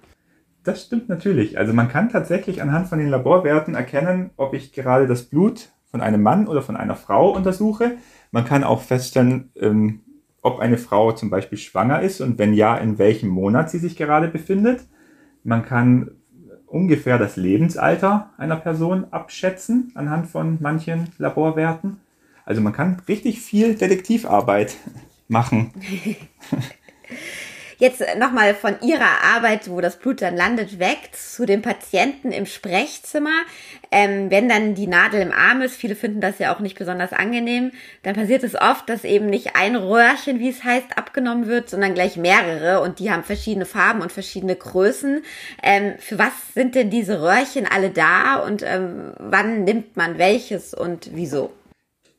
Das 0.62 0.82
stimmt 0.82 1.08
natürlich. 1.08 1.56
Also 1.56 1.72
man 1.72 1.88
kann 1.88 2.10
tatsächlich 2.10 2.60
anhand 2.60 2.88
von 2.88 2.98
den 2.98 3.08
Laborwerten 3.08 3.74
erkennen, 3.74 4.28
ob 4.36 4.52
ich 4.52 4.74
gerade 4.74 5.06
das 5.06 5.22
Blut 5.22 5.70
von 5.90 6.02
einem 6.02 6.20
Mann 6.22 6.48
oder 6.48 6.60
von 6.60 6.76
einer 6.76 6.96
Frau 6.96 7.30
untersuche. 7.30 7.92
Man 8.30 8.44
kann 8.44 8.62
auch 8.62 8.82
feststellen, 8.82 9.50
ähm, 9.56 10.02
ob 10.42 10.60
eine 10.60 10.78
Frau 10.78 11.12
zum 11.12 11.30
Beispiel 11.30 11.58
schwanger 11.58 12.00
ist 12.00 12.20
und 12.20 12.38
wenn 12.38 12.54
ja, 12.54 12.76
in 12.76 12.98
welchem 12.98 13.28
Monat 13.28 13.70
sie 13.70 13.78
sich 13.78 13.96
gerade 13.96 14.28
befindet. 14.28 14.86
Man 15.44 15.64
kann 15.64 16.12
ungefähr 16.66 17.18
das 17.18 17.36
Lebensalter 17.36 18.30
einer 18.36 18.56
Person 18.56 19.06
abschätzen 19.10 19.92
anhand 19.94 20.26
von 20.28 20.58
manchen 20.60 21.08
Laborwerten. 21.18 21.98
Also 22.44 22.60
man 22.60 22.72
kann 22.72 23.00
richtig 23.08 23.40
viel 23.40 23.74
Detektivarbeit 23.74 24.76
machen. 25.28 25.72
Jetzt 27.80 28.02
nochmal 28.18 28.54
von 28.54 28.74
Ihrer 28.82 29.22
Arbeit, 29.36 29.70
wo 29.70 29.80
das 29.80 30.00
Blut 30.00 30.20
dann 30.20 30.36
landet, 30.36 30.80
weg 30.80 31.10
zu 31.12 31.46
den 31.46 31.62
Patienten 31.62 32.32
im 32.32 32.44
Sprechzimmer. 32.44 33.30
Ähm, 33.92 34.32
wenn 34.32 34.48
dann 34.48 34.74
die 34.74 34.88
Nadel 34.88 35.20
im 35.20 35.30
Arm 35.30 35.62
ist, 35.62 35.76
viele 35.76 35.94
finden 35.94 36.20
das 36.20 36.40
ja 36.40 36.52
auch 36.52 36.58
nicht 36.58 36.76
besonders 36.76 37.12
angenehm, 37.12 37.70
dann 38.02 38.16
passiert 38.16 38.42
es 38.42 38.56
oft, 38.56 38.88
dass 38.88 39.04
eben 39.04 39.26
nicht 39.26 39.54
ein 39.54 39.76
Röhrchen, 39.76 40.40
wie 40.40 40.48
es 40.48 40.64
heißt, 40.64 40.98
abgenommen 40.98 41.46
wird, 41.46 41.70
sondern 41.70 41.94
gleich 41.94 42.16
mehrere 42.16 42.80
und 42.80 42.98
die 42.98 43.12
haben 43.12 43.22
verschiedene 43.22 43.64
Farben 43.64 44.02
und 44.02 44.10
verschiedene 44.10 44.56
Größen. 44.56 45.22
Ähm, 45.62 45.94
für 46.00 46.18
was 46.18 46.32
sind 46.54 46.74
denn 46.74 46.90
diese 46.90 47.22
Röhrchen 47.22 47.64
alle 47.64 47.90
da 47.90 48.40
und 48.40 48.64
ähm, 48.66 49.12
wann 49.20 49.62
nimmt 49.62 49.96
man 49.96 50.18
welches 50.18 50.74
und 50.74 51.10
wieso? 51.14 51.52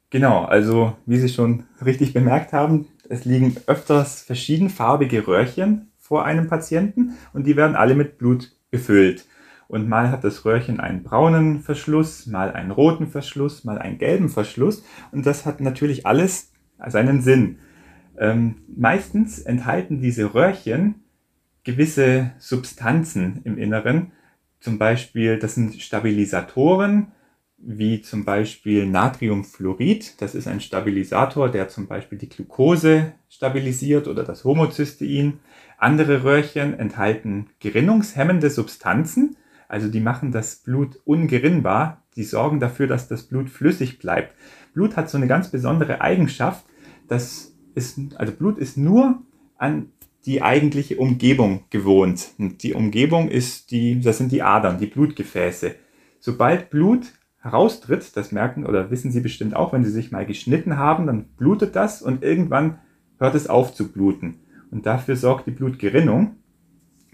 Genau, 0.10 0.46
also 0.46 0.94
wie 1.06 1.18
Sie 1.18 1.30
schon 1.30 1.66
richtig 1.86 2.14
bemerkt 2.14 2.54
haben, 2.54 2.88
es 3.10 3.26
liegen 3.26 3.56
öfters 3.66 4.22
verschiedenfarbige 4.22 5.28
Röhrchen 5.28 5.92
vor 5.98 6.26
einem 6.26 6.48
Patienten 6.48 7.18
und 7.34 7.46
die 7.46 7.56
werden 7.56 7.76
alle 7.76 7.96
mit 7.96 8.18
Blut 8.18 8.52
gefüllt. 8.72 9.26
Und 9.68 9.88
mal 9.88 10.10
hat 10.10 10.24
das 10.24 10.46
Röhrchen 10.46 10.80
einen 10.80 11.04
braunen 11.04 11.60
Verschluss, 11.60 12.26
mal 12.26 12.52
einen 12.52 12.72
roten 12.72 13.08
Verschluss, 13.08 13.64
mal 13.66 13.78
einen 13.78 14.00
gelben 14.00 14.30
Verschluss. 14.30 14.84
Und 15.12 15.26
das 15.26 15.46
hat 15.46 15.62
natürlich 15.62 16.08
alles 16.08 16.52
seinen 16.88 17.22
Sinn. 17.22 17.60
Ähm, 18.18 18.56
meistens 18.76 19.40
enthalten 19.40 20.02
diese 20.02 20.34
Röhrchen 20.34 20.96
gewisse 21.64 22.32
Substanzen 22.40 23.42
im 23.44 23.58
Inneren. 23.58 24.12
Zum 24.60 24.80
Beispiel, 24.80 25.38
das 25.38 25.56
sind 25.56 25.80
Stabilisatoren, 25.80 27.12
wie 27.62 28.02
zum 28.02 28.26
Beispiel 28.26 28.86
Natriumfluorid. 28.86 30.22
Das 30.22 30.36
ist 30.36 30.48
ein 30.48 30.62
Stabilisator, 30.62 31.50
der 31.50 31.68
zum 31.68 31.88
Beispiel 31.88 32.18
die 32.18 32.30
Glucose 32.30 33.14
stabilisiert 33.30 34.08
oder 34.08 34.24
das 34.24 34.44
Homozystein. 34.44 35.40
Andere 35.78 36.24
Röhrchen 36.24 36.78
enthalten 36.78 37.48
gerinnungshemmende 37.60 38.50
Substanzen, 38.50 39.36
also 39.68 39.88
die 39.88 40.00
machen 40.00 40.32
das 40.32 40.58
Blut 40.58 41.00
ungerinnbar. 41.06 42.04
Die 42.16 42.24
sorgen 42.24 42.60
dafür, 42.60 42.88
dass 42.88 43.08
das 43.08 43.24
Blut 43.24 43.50
flüssig 43.50 44.00
bleibt. 44.00 44.34
Blut 44.74 44.98
hat 44.98 45.10
so 45.10 45.18
eine 45.18 45.28
ganz 45.28 45.50
besondere 45.50 46.02
Eigenschaft, 46.02 46.66
dass 47.08 47.50
ist, 47.76 48.00
also 48.16 48.34
Blut 48.34 48.58
ist 48.58 48.78
nur 48.78 49.22
an 49.58 49.92
die 50.26 50.42
eigentliche 50.42 50.98
Umgebung 50.98 51.64
gewohnt. 51.70 52.30
Und 52.38 52.64
die 52.64 52.74
Umgebung 52.74 53.30
ist 53.30 53.72
die, 53.72 54.00
das 54.00 54.18
sind 54.18 54.32
die 54.32 54.42
Adern, 54.42 54.78
die 54.78 54.88
Blutgefäße. 54.88 55.76
Sobald 56.20 56.70
Blut 56.70 57.14
heraustritt, 57.40 58.16
das 58.16 58.32
merken 58.32 58.66
oder 58.66 58.92
wissen 58.92 59.12
Sie 59.12 59.22
bestimmt 59.22 59.56
auch, 59.56 59.74
wenn 59.74 59.84
Sie 59.84 59.92
sich 59.92 60.12
mal 60.12 60.26
geschnitten 60.26 60.78
haben, 60.78 61.08
dann 61.08 61.26
blutet 61.38 61.76
das 61.76 62.02
und 62.02 62.24
irgendwann 62.24 62.80
hört 63.18 63.36
es 63.36 63.48
auf 63.48 63.74
zu 63.74 63.92
bluten. 63.92 64.40
Und 64.72 64.86
dafür 64.86 65.16
sorgt 65.16 65.48
die 65.48 65.52
Blutgerinnung. 65.52 66.36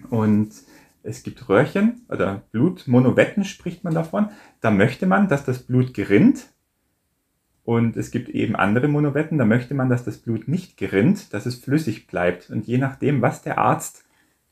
Und 0.09 0.51
es 1.03 1.23
gibt 1.23 1.47
Röhrchen 1.47 2.01
oder 2.09 2.43
Blutmonovetten 2.51 3.43
spricht 3.43 3.83
man 3.83 3.93
davon. 3.93 4.29
Da 4.61 4.71
möchte 4.71 5.05
man, 5.05 5.27
dass 5.27 5.45
das 5.45 5.63
Blut 5.63 5.93
gerinnt. 5.93 6.47
Und 7.63 7.97
es 7.97 8.11
gibt 8.11 8.29
eben 8.29 8.55
andere 8.55 8.87
Monovetten, 8.87 9.39
da 9.39 9.45
möchte 9.45 9.73
man, 9.73 9.89
dass 9.89 10.03
das 10.03 10.17
Blut 10.17 10.47
nicht 10.47 10.77
gerinnt, 10.77 11.33
dass 11.33 11.47
es 11.47 11.55
flüssig 11.55 12.05
bleibt. 12.05 12.49
Und 12.51 12.67
je 12.67 12.77
nachdem, 12.77 13.21
was 13.21 13.41
der 13.41 13.57
Arzt 13.57 14.05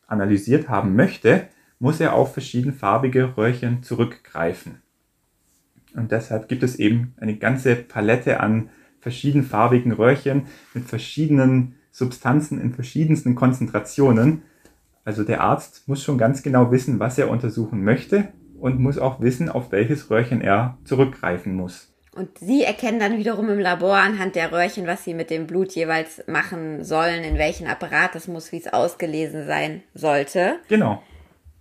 analysiert 0.08 0.70
haben 0.70 0.96
möchte, 0.96 1.48
muss 1.78 2.00
er 2.00 2.14
auf 2.14 2.34
verschiedenfarbige 2.34 3.38
Röhrchen 3.38 3.84
zurückgreifen. 3.84 4.82
Und 5.96 6.12
deshalb 6.12 6.48
gibt 6.48 6.64
es 6.64 6.78
eben 6.78 7.14
eine 7.18 7.38
ganze 7.38 7.76
Palette 7.76 8.40
an 8.40 8.70
verschiedenfarbigen 9.00 9.92
Röhrchen 9.92 10.48
mit 10.74 10.86
verschiedenen 10.86 11.76
Substanzen 11.92 12.60
in 12.60 12.74
verschiedensten 12.74 13.36
Konzentrationen. 13.36 14.44
Also 15.06 15.24
der 15.24 15.42
Arzt 15.42 15.88
muss 15.88 16.04
schon 16.04 16.18
ganz 16.18 16.42
genau 16.42 16.72
wissen, 16.72 17.00
was 17.00 17.18
er 17.18 17.30
untersuchen 17.30 17.84
möchte 17.84 18.30
und 18.60 18.80
muss 18.80 18.98
auch 18.98 19.20
wissen, 19.20 19.50
auf 19.50 19.72
welches 19.72 20.10
Röhrchen 20.10 20.42
er 20.42 20.78
zurückgreifen 20.86 21.54
muss. 21.54 21.94
Und 22.16 22.38
Sie 22.38 22.64
erkennen 22.64 23.00
dann 23.00 23.18
wiederum 23.18 23.50
im 23.50 23.60
Labor 23.60 23.98
anhand 23.98 24.36
der 24.36 24.52
Röhrchen, 24.52 24.86
was 24.86 25.04
Sie 25.04 25.16
mit 25.16 25.32
dem 25.32 25.48
Blut 25.48 25.74
jeweils 25.74 26.24
machen 26.28 26.84
sollen, 26.84 27.24
in 27.24 27.38
welchen 27.38 27.68
Apparat 27.68 28.16
es 28.16 28.28
muss, 28.28 28.52
wie 28.52 28.58
es 28.58 28.72
ausgelesen 28.72 29.48
sein 29.48 29.82
sollte. 29.96 30.58
Genau. 30.68 31.02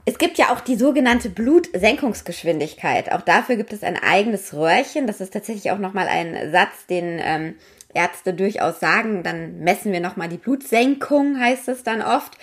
Es 0.04 0.18
gibt 0.18 0.36
ja 0.36 0.52
auch 0.52 0.60
die 0.60 0.74
sogenannte 0.74 1.30
Blutsenkungsgeschwindigkeit. 1.30 3.12
Auch 3.12 3.20
dafür 3.20 3.54
gibt 3.54 3.72
es 3.72 3.84
ein 3.84 3.96
eigenes 3.96 4.52
Röhrchen. 4.52 5.06
Das 5.06 5.20
ist 5.20 5.32
tatsächlich 5.32 5.70
auch 5.70 5.78
nochmal 5.78 6.08
ein 6.08 6.50
Satz, 6.50 6.86
den 6.88 7.20
ähm, 7.20 7.54
Ärzte 7.94 8.34
durchaus 8.34 8.80
sagen. 8.80 9.22
Dann 9.22 9.60
messen 9.60 9.92
wir 9.92 10.00
nochmal 10.00 10.28
die 10.28 10.38
Blutsenkung, 10.38 11.38
heißt 11.38 11.68
es 11.68 11.84
dann 11.84 12.02
oft. 12.02 12.36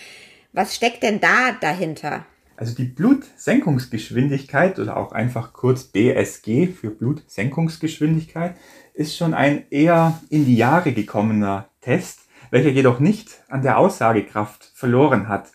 Was 0.54 0.74
steckt 0.74 1.04
denn 1.04 1.20
da 1.20 1.52
dahinter? 1.60 2.26
Also 2.56 2.76
die 2.76 2.86
Blutsenkungsgeschwindigkeit 2.86 4.80
oder 4.80 4.96
auch 4.96 5.12
einfach 5.12 5.52
kurz 5.52 5.84
BSG 5.84 6.68
für 6.68 6.92
Blutsenkungsgeschwindigkeit 6.92 8.56
ist 8.94 9.18
schon 9.18 9.34
ein 9.34 9.66
eher 9.70 10.20
in 10.30 10.46
die 10.46 10.58
Jahre 10.58 10.94
gekommener 10.94 11.70
Test, 11.82 12.22
welcher 12.52 12.70
jedoch 12.70 13.00
nicht 13.00 13.44
an 13.50 13.62
der 13.62 13.78
Aussagekraft 13.78 14.72
verloren 14.74 15.28
hat. 15.28 15.52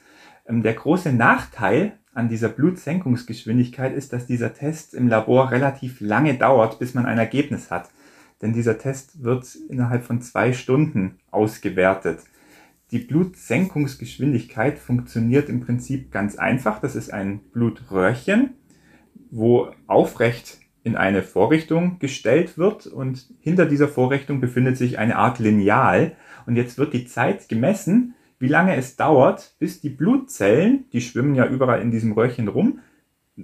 Ähm, 0.46 0.62
der 0.62 0.74
große 0.74 1.12
Nachteil 1.12 1.98
an 2.12 2.28
dieser 2.28 2.48
Blutsenkungsgeschwindigkeit 2.48 3.94
ist, 3.94 4.12
dass 4.12 4.26
dieser 4.26 4.54
Test 4.54 4.94
im 4.94 5.08
Labor 5.08 5.50
relativ 5.50 6.00
lange 6.00 6.34
dauert, 6.34 6.78
bis 6.78 6.94
man 6.94 7.06
ein 7.06 7.18
Ergebnis 7.18 7.70
hat. 7.70 7.90
Denn 8.40 8.52
dieser 8.52 8.78
Test 8.78 9.22
wird 9.22 9.56
innerhalb 9.68 10.04
von 10.04 10.20
zwei 10.20 10.52
Stunden 10.52 11.18
ausgewertet. 11.30 12.20
Die 12.90 12.98
Blutsenkungsgeschwindigkeit 12.98 14.78
funktioniert 14.78 15.48
im 15.48 15.60
Prinzip 15.60 16.12
ganz 16.12 16.36
einfach. 16.36 16.80
Das 16.80 16.94
ist 16.94 17.12
ein 17.12 17.40
Blutröhrchen, 17.52 18.50
wo 19.30 19.70
aufrecht 19.86 20.58
in 20.84 20.96
eine 20.96 21.22
Vorrichtung 21.22 21.98
gestellt 21.98 22.58
wird 22.58 22.86
und 22.86 23.26
hinter 23.40 23.64
dieser 23.66 23.88
Vorrichtung 23.88 24.40
befindet 24.40 24.76
sich 24.76 24.98
eine 24.98 25.16
Art 25.16 25.38
Lineal 25.38 26.12
und 26.46 26.56
jetzt 26.56 26.76
wird 26.76 26.92
die 26.92 27.06
Zeit 27.06 27.48
gemessen, 27.48 28.14
wie 28.44 28.48
lange 28.48 28.76
es 28.76 28.96
dauert, 28.96 29.54
bis 29.58 29.80
die 29.80 29.88
Blutzellen, 29.88 30.84
die 30.92 31.00
schwimmen 31.00 31.34
ja 31.34 31.46
überall 31.46 31.80
in 31.80 31.90
diesem 31.90 32.12
Röhrchen 32.12 32.48
rum, 32.48 32.80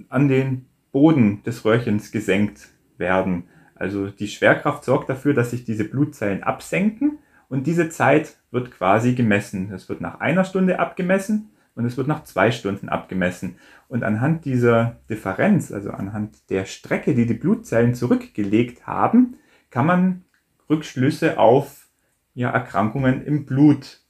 an 0.09 0.27
den 0.27 0.67
Boden 0.91 1.41
des 1.41 1.65
Röhrchens 1.65 2.11
gesenkt 2.11 2.69
werden. 2.99 3.45
Also 3.73 4.09
die 4.09 4.27
Schwerkraft 4.27 4.83
sorgt 4.83 5.09
dafür, 5.09 5.33
dass 5.33 5.49
sich 5.49 5.65
diese 5.65 5.85
Blutzellen 5.85 6.43
absenken 6.43 7.17
und 7.49 7.65
diese 7.65 7.89
Zeit 7.89 8.37
wird 8.51 8.69
quasi 8.69 9.15
gemessen. 9.15 9.71
Es 9.73 9.89
wird 9.89 10.01
nach 10.01 10.19
einer 10.19 10.43
Stunde 10.43 10.77
abgemessen 10.77 11.49
und 11.73 11.85
es 11.85 11.97
wird 11.97 12.07
nach 12.07 12.23
zwei 12.23 12.51
Stunden 12.51 12.87
abgemessen. 12.87 13.55
Und 13.87 14.03
anhand 14.03 14.45
dieser 14.45 14.97
Differenz, 15.09 15.71
also 15.71 15.89
anhand 15.89 16.47
der 16.51 16.65
Strecke, 16.65 17.15
die 17.15 17.25
die 17.25 17.33
Blutzellen 17.33 17.95
zurückgelegt 17.95 18.85
haben, 18.85 19.37
kann 19.71 19.87
man 19.87 20.25
Rückschlüsse 20.69 21.39
auf 21.39 21.87
ja, 22.35 22.51
Erkrankungen 22.51 23.25
im 23.25 23.47
Blut 23.47 24.01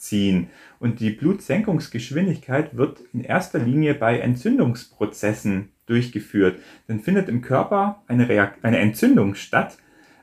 ziehen. 0.00 0.48
Und 0.78 1.00
die 1.00 1.10
Blutsenkungsgeschwindigkeit 1.10 2.76
wird 2.76 3.00
in 3.12 3.22
erster 3.22 3.58
Linie 3.58 3.94
bei 3.94 4.18
Entzündungsprozessen 4.18 5.68
durchgeführt. 5.86 6.60
Dann 6.86 7.00
findet 7.00 7.28
im 7.28 7.42
Körper 7.42 8.02
eine, 8.06 8.28
Reakt 8.28 8.64
eine 8.64 8.78
Entzündung 8.78 9.34
statt. 9.34 9.78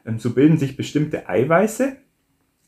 Ähm, 0.05 0.19
so 0.19 0.33
bilden 0.33 0.57
sich 0.57 0.77
bestimmte 0.77 1.29
Eiweiße, 1.29 1.97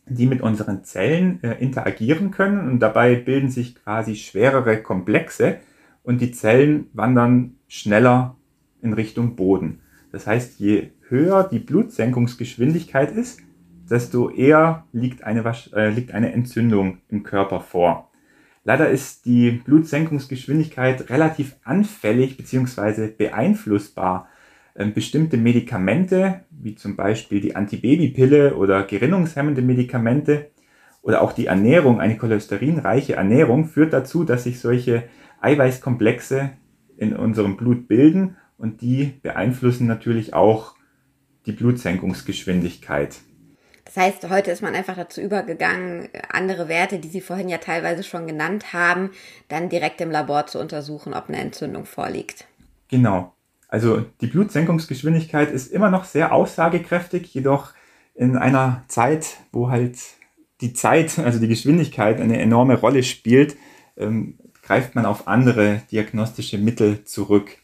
die 0.05 0.27
mit 0.27 0.41
unseren 0.41 0.83
Zellen 0.83 1.43
äh, 1.43 1.53
interagieren 1.59 2.31
können 2.31 2.69
und 2.69 2.79
dabei 2.79 3.15
bilden 3.15 3.49
sich 3.49 3.75
quasi 3.75 4.15
schwerere 4.15 4.81
Komplexe 4.81 5.57
und 6.03 6.21
die 6.21 6.31
Zellen 6.31 6.87
wandern 6.93 7.55
schneller 7.67 8.35
in 8.81 8.93
Richtung 8.93 9.35
Boden. 9.35 9.81
Das 10.11 10.25
heißt, 10.25 10.59
je 10.59 10.89
höher 11.07 11.47
die 11.47 11.59
Blutsenkungsgeschwindigkeit 11.59 13.11
ist, 13.11 13.41
desto 13.89 14.29
eher 14.29 14.85
liegt 14.91 15.23
eine, 15.23 15.43
äh, 15.73 15.89
liegt 15.89 16.13
eine 16.13 16.31
Entzündung 16.31 16.99
im 17.09 17.23
Körper 17.23 17.59
vor. 17.59 18.09
Leider 18.63 18.89
ist 18.89 19.25
die 19.25 19.51
Blutsenkungsgeschwindigkeit 19.51 21.09
relativ 21.09 21.55
anfällig 21.63 22.37
bzw. 22.37 23.07
beeinflussbar. 23.07 24.27
Ähm, 24.75 24.93
bestimmte 24.93 25.37
Medikamente, 25.37 26.41
wie 26.51 26.75
zum 26.75 26.95
Beispiel 26.95 27.41
die 27.41 27.55
Antibabypille 27.55 28.55
oder 28.55 28.83
gerinnungshemmende 28.83 29.61
Medikamente 29.61 30.51
oder 31.01 31.21
auch 31.21 31.31
die 31.31 31.47
Ernährung, 31.47 31.99
eine 31.99 32.17
cholesterinreiche 32.17 33.15
Ernährung, 33.15 33.65
führt 33.65 33.93
dazu, 33.93 34.23
dass 34.23 34.43
sich 34.43 34.59
solche 34.59 35.03
Eiweißkomplexe 35.41 36.51
in 36.97 37.15
unserem 37.15 37.57
Blut 37.57 37.87
bilden 37.87 38.35
und 38.57 38.81
die 38.81 39.13
beeinflussen 39.21 39.87
natürlich 39.87 40.33
auch 40.33 40.75
die 41.45 41.53
Blutsenkungsgeschwindigkeit. 41.53 43.15
Das 43.89 43.97
heißt, 43.97 44.29
heute 44.29 44.51
ist 44.51 44.61
man 44.61 44.75
einfach 44.75 44.95
dazu 44.95 45.19
übergegangen, 45.19 46.09
andere 46.31 46.67
Werte, 46.67 46.99
die 46.99 47.07
Sie 47.07 47.21
vorhin 47.21 47.49
ja 47.49 47.57
teilweise 47.57 48.03
schon 48.03 48.27
genannt 48.27 48.71
haben, 48.71 49.09
dann 49.47 49.67
direkt 49.67 49.99
im 49.99 50.11
Labor 50.11 50.45
zu 50.45 50.59
untersuchen, 50.59 51.15
ob 51.15 51.27
eine 51.27 51.39
Entzündung 51.39 51.85
vorliegt. 51.85 52.45
Genau. 52.89 53.33
Also 53.67 54.05
die 54.21 54.27
Blutsenkungsgeschwindigkeit 54.27 55.49
ist 55.49 55.71
immer 55.71 55.89
noch 55.89 56.03
sehr 56.05 56.33
aussagekräftig, 56.33 57.33
jedoch 57.33 57.73
in 58.13 58.37
einer 58.37 58.83
Zeit, 58.89 59.37
wo 59.51 59.71
halt 59.71 59.97
die 60.61 60.73
Zeit, 60.73 61.17
also 61.17 61.39
die 61.39 61.47
Geschwindigkeit 61.47 62.21
eine 62.21 62.39
enorme 62.39 62.79
Rolle 62.79 63.01
spielt, 63.01 63.57
ähm, 63.97 64.37
greift 64.61 64.93
man 64.93 65.07
auf 65.07 65.27
andere 65.27 65.81
diagnostische 65.89 66.59
Mittel 66.59 67.05
zurück. 67.05 67.57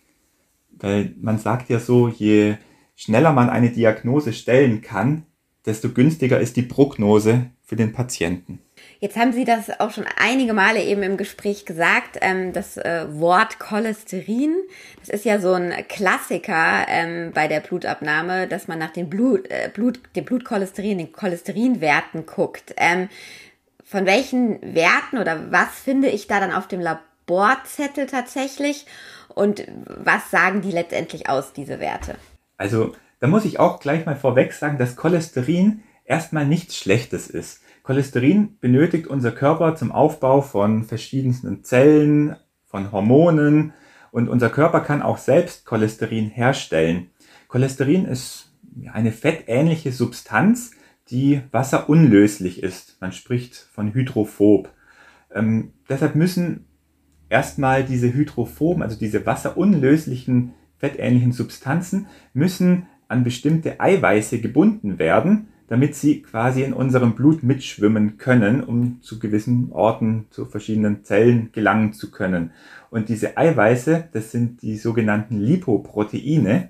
Weil 0.72 1.14
man 1.22 1.38
sagt 1.38 1.70
ja 1.70 1.78
so, 1.78 2.08
je 2.08 2.56
schneller 2.96 3.32
man 3.32 3.52
eine 3.52 3.70
Diagnose 3.70 4.34
stellen 4.34 4.82
kann, 4.82 5.28
desto 5.66 5.90
günstiger 5.90 6.40
ist 6.40 6.56
die 6.56 6.62
Prognose 6.62 7.48
für 7.64 7.76
den 7.76 7.94
Patienten. 7.94 8.60
Jetzt 9.00 9.18
haben 9.18 9.34
Sie 9.34 9.46
das 9.46 9.80
auch 9.80 9.92
schon 9.92 10.06
einige 10.18 10.54
Male 10.54 10.84
eben 10.84 11.04
im 11.04 11.18
Gespräch 11.18 11.66
gesagt, 11.66 12.18
ähm, 12.22 12.54
das 12.54 12.78
äh, 12.78 13.06
Wort 13.10 13.60
Cholesterin. 13.60 14.56
Das 15.00 15.10
ist 15.10 15.26
ja 15.26 15.40
so 15.40 15.54
ein 15.54 15.74
Klassiker 15.88 16.86
ähm, 16.88 17.32
bei 17.34 17.48
der 17.48 17.60
Blutabnahme, 17.60 18.48
dass 18.48 18.68
man 18.68 18.80
nach 18.80 18.92
den 18.92 19.10
Blut, 19.10 19.50
äh, 19.50 19.70
Blut, 19.74 20.00
dem 20.16 20.26
Blutcholesterin, 20.26 20.98
den 20.98 21.12
Cholesterinwerten 21.12 22.26
guckt. 22.26 22.74
Ähm, 22.78 23.10
von 23.84 24.06
welchen 24.06 24.60
Werten 24.76 25.18
oder 25.18 25.52
was 25.52 25.80
finde 25.80 26.10
ich 26.10 26.28
da 26.28 26.40
dann 26.40 26.52
auf 26.52 26.68
dem 26.68 26.80
Laborzettel 26.80 28.08
tatsächlich? 28.08 28.86
Und 29.30 29.68
was 29.88 30.32
sagen 30.32 30.62
die 30.62 30.72
letztendlich 30.72 31.30
aus, 31.30 31.54
diese 31.54 31.80
Werte? 31.80 32.16
Also 32.58 32.96
da 33.20 33.28
muss 33.28 33.46
ich 33.46 33.60
auch 33.60 33.80
gleich 33.80 34.06
mal 34.06 34.16
vorweg 34.16 34.54
sagen, 34.54 34.78
dass 34.78 34.96
Cholesterin 34.96 35.82
erstmal 36.04 36.46
nichts 36.46 36.78
Schlechtes 36.78 37.28
ist. 37.30 37.62
Cholesterin 37.84 38.58
benötigt 38.60 39.08
unser 39.08 39.32
Körper 39.32 39.76
zum 39.76 39.92
Aufbau 39.92 40.42
von 40.42 40.84
verschiedensten 40.84 41.64
Zellen, 41.64 42.36
von 42.66 42.92
Hormonen 42.92 43.74
und 44.12 44.28
unser 44.28 44.50
Körper 44.50 44.82
kann 44.82 45.02
auch 45.02 45.18
selbst 45.18 45.66
Cholesterin 45.66 46.30
herstellen. 46.30 47.12
Cholesterin 47.48 48.06
ist 48.06 48.52
eine 48.92 49.12
fettähnliche 49.12 49.92
Substanz, 49.92 50.72
die 51.10 51.42
wasserunlöslich 51.52 52.64
ist. 52.64 52.98
Man 53.00 53.12
spricht 53.12 53.56
von 53.56 53.94
hydrophob. 53.94 54.70
Ähm, 55.34 55.74
deshalb 55.88 56.16
müssen 56.16 56.66
erstmal 57.30 57.84
diese 57.84 58.14
hydrophoben, 58.14 58.82
also 58.82 58.98
diese 58.98 59.26
wasserunlöslichen 59.26 60.54
fettähnlichen 60.78 61.32
Substanzen, 61.32 62.08
müssen 62.34 62.88
an 63.08 63.24
bestimmte 63.24 63.80
Eiweiße 63.80 64.40
gebunden 64.40 65.00
werden, 65.00 65.48
damit 65.68 65.96
sie 65.96 66.22
quasi 66.22 66.64
in 66.64 66.74
unserem 66.74 67.16
Blut 67.16 67.44
mitschwimmen 67.44 68.18
können, 68.18 68.64
um 68.64 69.02
zu 69.02 69.20
gewissen 69.20 69.72
Orten, 69.72 70.26
zu 70.30 70.46
verschiedenen 70.46 71.04
Zellen 71.04 71.50
gelangen 71.52 71.94
zu 71.94 72.12
können. 72.12 72.52
Und 72.92 73.10
diese 73.10 73.38
Eiweiße, 73.38 74.10
das 74.12 74.32
sind 74.32 74.62
die 74.62 74.78
sogenannten 74.78 75.40
Lipoproteine. 75.40 76.70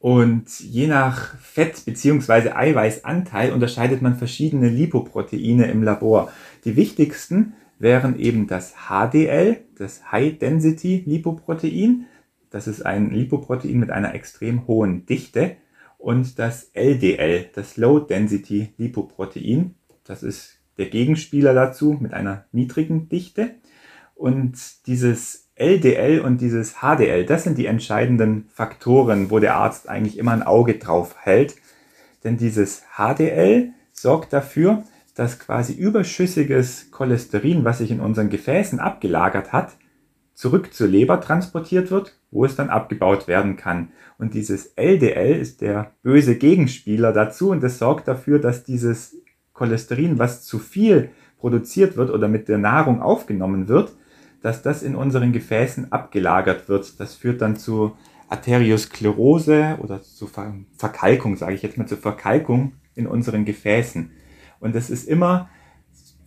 Und 0.00 0.60
je 0.60 0.86
nach 0.86 1.38
Fett- 1.38 1.84
bzw. 1.86 2.50
Eiweißanteil 2.50 3.52
unterscheidet 3.52 4.02
man 4.02 4.16
verschiedene 4.16 4.68
Lipoproteine 4.68 5.66
im 5.70 5.82
Labor. 5.82 6.30
Die 6.64 6.76
wichtigsten 6.76 7.54
wären 7.78 8.18
eben 8.18 8.46
das 8.46 8.74
HDL, 8.88 9.58
das 9.78 10.10
High 10.12 10.38
Density 10.38 11.04
Lipoprotein, 11.06 12.06
das 12.54 12.68
ist 12.68 12.86
ein 12.86 13.10
Lipoprotein 13.10 13.80
mit 13.80 13.90
einer 13.90 14.14
extrem 14.14 14.68
hohen 14.68 15.06
Dichte. 15.06 15.56
Und 15.98 16.38
das 16.38 16.70
LDL, 16.72 17.50
das 17.52 17.76
Low 17.76 17.98
Density 17.98 18.72
Lipoprotein, 18.76 19.74
das 20.04 20.22
ist 20.22 20.60
der 20.78 20.86
Gegenspieler 20.86 21.52
dazu 21.52 21.98
mit 21.98 22.14
einer 22.14 22.44
niedrigen 22.52 23.08
Dichte. 23.08 23.56
Und 24.14 24.86
dieses 24.86 25.48
LDL 25.56 26.20
und 26.20 26.40
dieses 26.40 26.76
HDL, 26.76 27.26
das 27.26 27.42
sind 27.42 27.58
die 27.58 27.66
entscheidenden 27.66 28.46
Faktoren, 28.50 29.32
wo 29.32 29.40
der 29.40 29.56
Arzt 29.56 29.88
eigentlich 29.88 30.16
immer 30.16 30.30
ein 30.30 30.44
Auge 30.44 30.78
drauf 30.78 31.16
hält. 31.22 31.56
Denn 32.22 32.36
dieses 32.36 32.84
HDL 32.96 33.72
sorgt 33.90 34.32
dafür, 34.32 34.84
dass 35.16 35.40
quasi 35.40 35.72
überschüssiges 35.72 36.92
Cholesterin, 36.92 37.64
was 37.64 37.78
sich 37.78 37.90
in 37.90 37.98
unseren 37.98 38.30
Gefäßen 38.30 38.78
abgelagert 38.78 39.52
hat, 39.52 39.72
zurück 40.34 40.72
zur 40.72 40.86
Leber 40.86 41.20
transportiert 41.20 41.90
wird, 41.90 42.16
wo 42.34 42.44
es 42.44 42.56
dann 42.56 42.68
abgebaut 42.68 43.26
werden 43.28 43.56
kann. 43.56 43.88
Und 44.18 44.34
dieses 44.34 44.74
LDL 44.76 45.40
ist 45.40 45.62
der 45.62 45.92
böse 46.02 46.36
Gegenspieler 46.36 47.12
dazu 47.12 47.50
und 47.50 47.62
das 47.62 47.78
sorgt 47.78 48.08
dafür, 48.08 48.38
dass 48.38 48.64
dieses 48.64 49.16
Cholesterin, 49.54 50.18
was 50.18 50.42
zu 50.42 50.58
viel 50.58 51.10
produziert 51.38 51.96
wird 51.96 52.10
oder 52.10 52.28
mit 52.28 52.48
der 52.48 52.58
Nahrung 52.58 53.00
aufgenommen 53.00 53.68
wird, 53.68 53.92
dass 54.42 54.62
das 54.62 54.82
in 54.82 54.96
unseren 54.96 55.32
Gefäßen 55.32 55.92
abgelagert 55.92 56.68
wird. 56.68 57.00
Das 57.00 57.14
führt 57.14 57.40
dann 57.40 57.56
zu 57.56 57.96
Arteriosklerose 58.28 59.78
oder 59.80 60.02
zu 60.02 60.28
Verkalkung, 60.76 61.36
sage 61.36 61.54
ich 61.54 61.62
jetzt 61.62 61.78
mal, 61.78 61.86
zur 61.86 61.98
Verkalkung 61.98 62.72
in 62.94 63.06
unseren 63.06 63.44
Gefäßen. 63.44 64.10
Und 64.58 64.74
es 64.74 64.90
ist 64.90 65.08
immer 65.08 65.48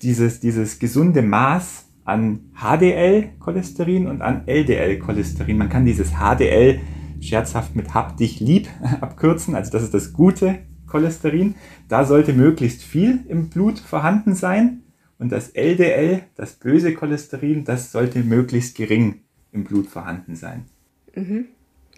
dieses, 0.02 0.39
dieses 0.39 0.80
gesunde 0.80 1.22
Maß 1.22 1.87
an 2.08 2.52
HDL-Cholesterin 2.56 4.08
und 4.08 4.22
an 4.22 4.48
LDL-Cholesterin. 4.48 5.58
Man 5.58 5.70
kann 5.70 5.86
dieses 5.86 6.13
HDL 6.13 6.80
scherzhaft 7.20 7.76
mit 7.76 7.93
hab 7.93 8.15
dich 8.15 8.39
lieb 8.39 8.70
abkürzen, 9.02 9.56
also 9.56 9.72
das 9.72 9.84
ist 9.84 9.93
das 9.93 10.13
gute 10.13 10.60
Cholesterin. 10.88 11.56
Da 11.89 12.06
sollte 12.06 12.32
möglichst 12.32 12.82
viel 12.82 13.20
im 13.28 13.50
Blut 13.50 13.78
vorhanden 13.80 14.36
sein 14.36 14.84
Und 15.20 15.32
das 15.32 15.50
LDL, 15.50 16.22
das 16.36 16.54
böse 16.54 16.93
Cholesterin, 16.93 17.65
das 17.65 17.91
sollte 17.91 18.20
möglichst 18.20 18.78
gering 18.78 19.22
im 19.52 19.65
Blut 19.65 19.88
vorhanden 19.88 20.36
sein. 20.36 20.65
Mhm. 21.13 21.48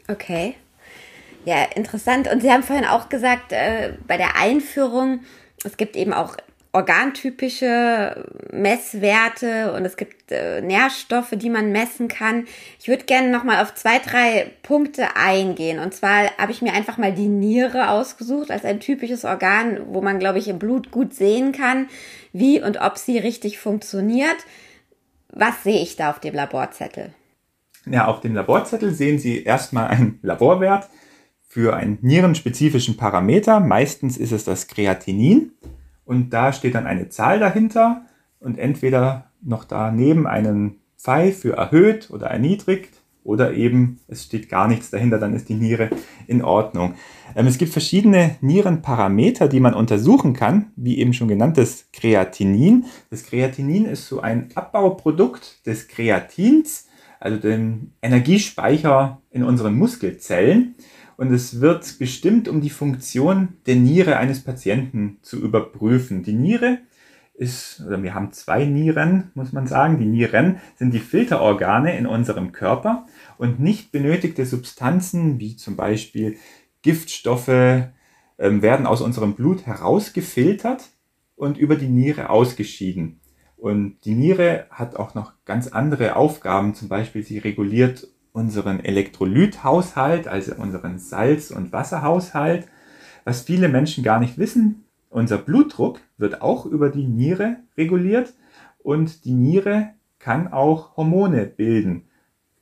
Okay. 0.08 0.56
Ja, 1.46 1.66
interessant. 1.76 2.28
Und 2.32 2.42
Sie 2.42 2.52
haben 2.52 2.64
vorhin 2.64 2.86
auch 2.86 3.10
gesagt, 3.10 3.52
äh, 3.52 3.94
bei 4.08 4.18
der 4.18 4.38
Einführung, 4.38 5.20
es 5.64 5.78
gibt 5.78 5.96
eben 5.96 6.14
auch 6.14 6.36
organtypische 6.72 8.26
Messwerte 8.52 9.74
und 9.74 9.86
es 9.86 9.98
gibt 9.98 10.32
äh, 10.32 10.62
Nährstoffe, 10.62 11.32
die 11.32 11.50
man 11.50 11.72
messen 11.72 12.08
kann. 12.08 12.46
Ich 12.80 12.88
würde 12.88 13.06
gerne 13.06 13.32
noch 13.32 13.44
mal 13.44 13.64
auf 13.64 13.74
zwei, 13.74 13.98
drei 13.98 14.52
Punkte 14.62 15.16
eingehen. 15.16 15.80
Und 15.80 15.96
zwar 15.96 16.30
habe 16.38 16.52
ich 16.52 16.62
mir 16.62 16.74
einfach 16.74 16.98
mal 16.98 17.14
die 17.14 17.28
Niere 17.28 17.90
ausgesucht 17.90 18.52
als 18.52 18.66
ein 18.66 18.80
typisches 18.80 19.26
Organ, 19.26 19.80
wo 19.88 20.02
man, 20.02 20.20
glaube 20.20 20.38
ich, 20.38 20.48
im 20.48 20.60
Blut 20.60 20.92
gut 20.92 21.14
sehen 21.14 21.54
kann, 21.54 21.88
wie 22.34 22.62
und 22.62 22.80
ob 22.80 23.00
sie 23.00 23.18
richtig 23.18 23.58
funktioniert. 23.58 24.38
Was 25.32 25.64
sehe 25.64 25.82
ich 25.82 25.96
da 25.96 26.12
auf 26.12 26.20
dem 26.20 26.36
Laborzettel? 26.36 27.14
Ja, 27.86 28.06
auf 28.06 28.22
dem 28.22 28.36
Laborzettel 28.36 28.94
sehen 28.94 29.18
Sie 29.18 29.44
erstmal 29.44 29.88
einen 29.88 30.20
Laborwert 30.22 30.90
für 31.48 31.76
einen 31.76 31.98
nierenspezifischen 32.02 32.98
Parameter. 32.98 33.60
Meistens 33.60 34.18
ist 34.18 34.32
es 34.32 34.44
das 34.44 34.68
Kreatinin 34.68 35.54
und 36.10 36.32
da 36.32 36.52
steht 36.54 36.74
dann 36.74 36.88
eine 36.88 37.10
Zahl 37.10 37.38
dahinter 37.38 38.02
und 38.40 38.58
entweder 38.58 39.30
noch 39.44 39.64
daneben 39.64 40.26
einen 40.26 40.80
Pfeil 40.98 41.32
für 41.32 41.56
erhöht 41.56 42.10
oder 42.10 42.26
erniedrigt 42.26 43.04
oder 43.24 43.54
eben 43.54 44.00
es 44.08 44.24
steht 44.24 44.50
gar 44.50 44.68
nichts 44.68 44.90
dahinter, 44.90 45.20
dann 45.20 45.36
ist 45.36 45.50
die 45.50 45.54
Niere 45.54 45.92
in 46.26 46.44
Ordnung. 46.44 46.96
Ähm, 47.36 47.46
es 47.46 47.60
gibt 47.60 47.72
verschiedene 47.72 48.38
Nierenparameter, 48.42 49.48
die 49.48 49.60
man 49.60 49.76
untersuchen 49.76 50.34
kann, 50.34 50.72
wie 50.76 50.98
eben 50.98 51.14
schon 51.14 51.28
genannt 51.28 51.60
das 51.60 51.86
Kreatinin. 51.94 52.86
Das 53.12 53.22
Kreatinin 53.22 53.86
ist 53.86 54.08
so 54.08 54.20
ein 54.20 54.50
Abbauprodukt 54.56 55.64
des 55.68 55.88
Kreatins, 55.88 56.88
also 57.20 57.38
dem 57.38 57.92
Energiespeicher 58.02 59.22
in 59.30 59.44
unseren 59.44 59.78
Muskelzellen 59.78 60.74
und 61.20 61.34
es 61.34 61.60
wird 61.60 62.00
bestimmt, 62.00 62.48
um 62.48 62.62
die 62.62 62.70
Funktion 62.70 63.50
der 63.66 63.76
Niere 63.76 64.16
eines 64.16 64.42
Patienten 64.42 65.18
zu 65.22 65.38
überprüfen. 65.38 66.24
Die 66.24 66.32
Niere 66.32 66.78
ist, 67.34 67.84
oder 67.86 68.02
wir 68.02 68.14
haben 68.14 68.32
zwei 68.32 68.64
Nieren, 68.64 69.30
muss 69.34 69.52
man 69.52 69.68
sagen. 69.68 70.00
Die 70.00 70.06
Nieren 70.06 70.62
sind 70.78 70.94
die 70.94 71.00
Filterorgane 71.00 71.98
in 71.98 72.08
unserem 72.08 72.54
Körper 72.54 73.06
und 73.38 73.60
nicht 73.60 73.92
benötigte 73.92 74.46
Substanzen, 74.46 75.42
wie 75.42 75.58
zum 75.58 75.76
Beispiel 75.76 76.38
Giftstoffe, 76.84 77.50
ähm, 77.50 78.62
werden 78.62 78.86
aus 78.86 79.02
unserem 79.02 79.34
Blut 79.34 79.66
herausgefiltert 79.66 80.88
und 81.36 81.58
über 81.58 81.76
die 81.76 81.90
Niere 81.90 82.30
ausgeschieden. 82.30 83.20
Und 83.58 83.98
die 84.06 84.16
Niere 84.16 84.68
hat 84.72 84.96
auch 84.96 85.16
noch 85.16 85.34
ganz 85.44 85.68
andere 85.68 86.16
Aufgaben, 86.16 86.76
zum 86.76 86.88
Beispiel 86.88 87.24
sie 87.24 87.40
reguliert 87.40 88.08
unseren 88.32 88.80
Elektrolythaushalt, 88.80 90.28
also 90.28 90.56
unseren 90.56 91.00
Salz- 91.00 91.52
und 91.52 91.72
Wasserhaushalt. 91.72 92.68
Was 93.26 93.42
viele 93.42 93.70
Menschen 93.70 94.04
gar 94.04 94.20
nicht 94.20 94.38
wissen, 94.38 94.86
unser 95.10 95.38
Blutdruck 95.38 96.02
wird 96.18 96.42
auch 96.42 96.66
über 96.66 96.90
die 96.90 97.06
Niere 97.06 97.58
reguliert 97.78 98.34
und 98.80 99.26
die 99.26 99.34
Niere 99.34 99.90
kann 100.20 100.52
auch 100.52 100.96
Hormone 100.98 101.46
bilden. 101.46 102.04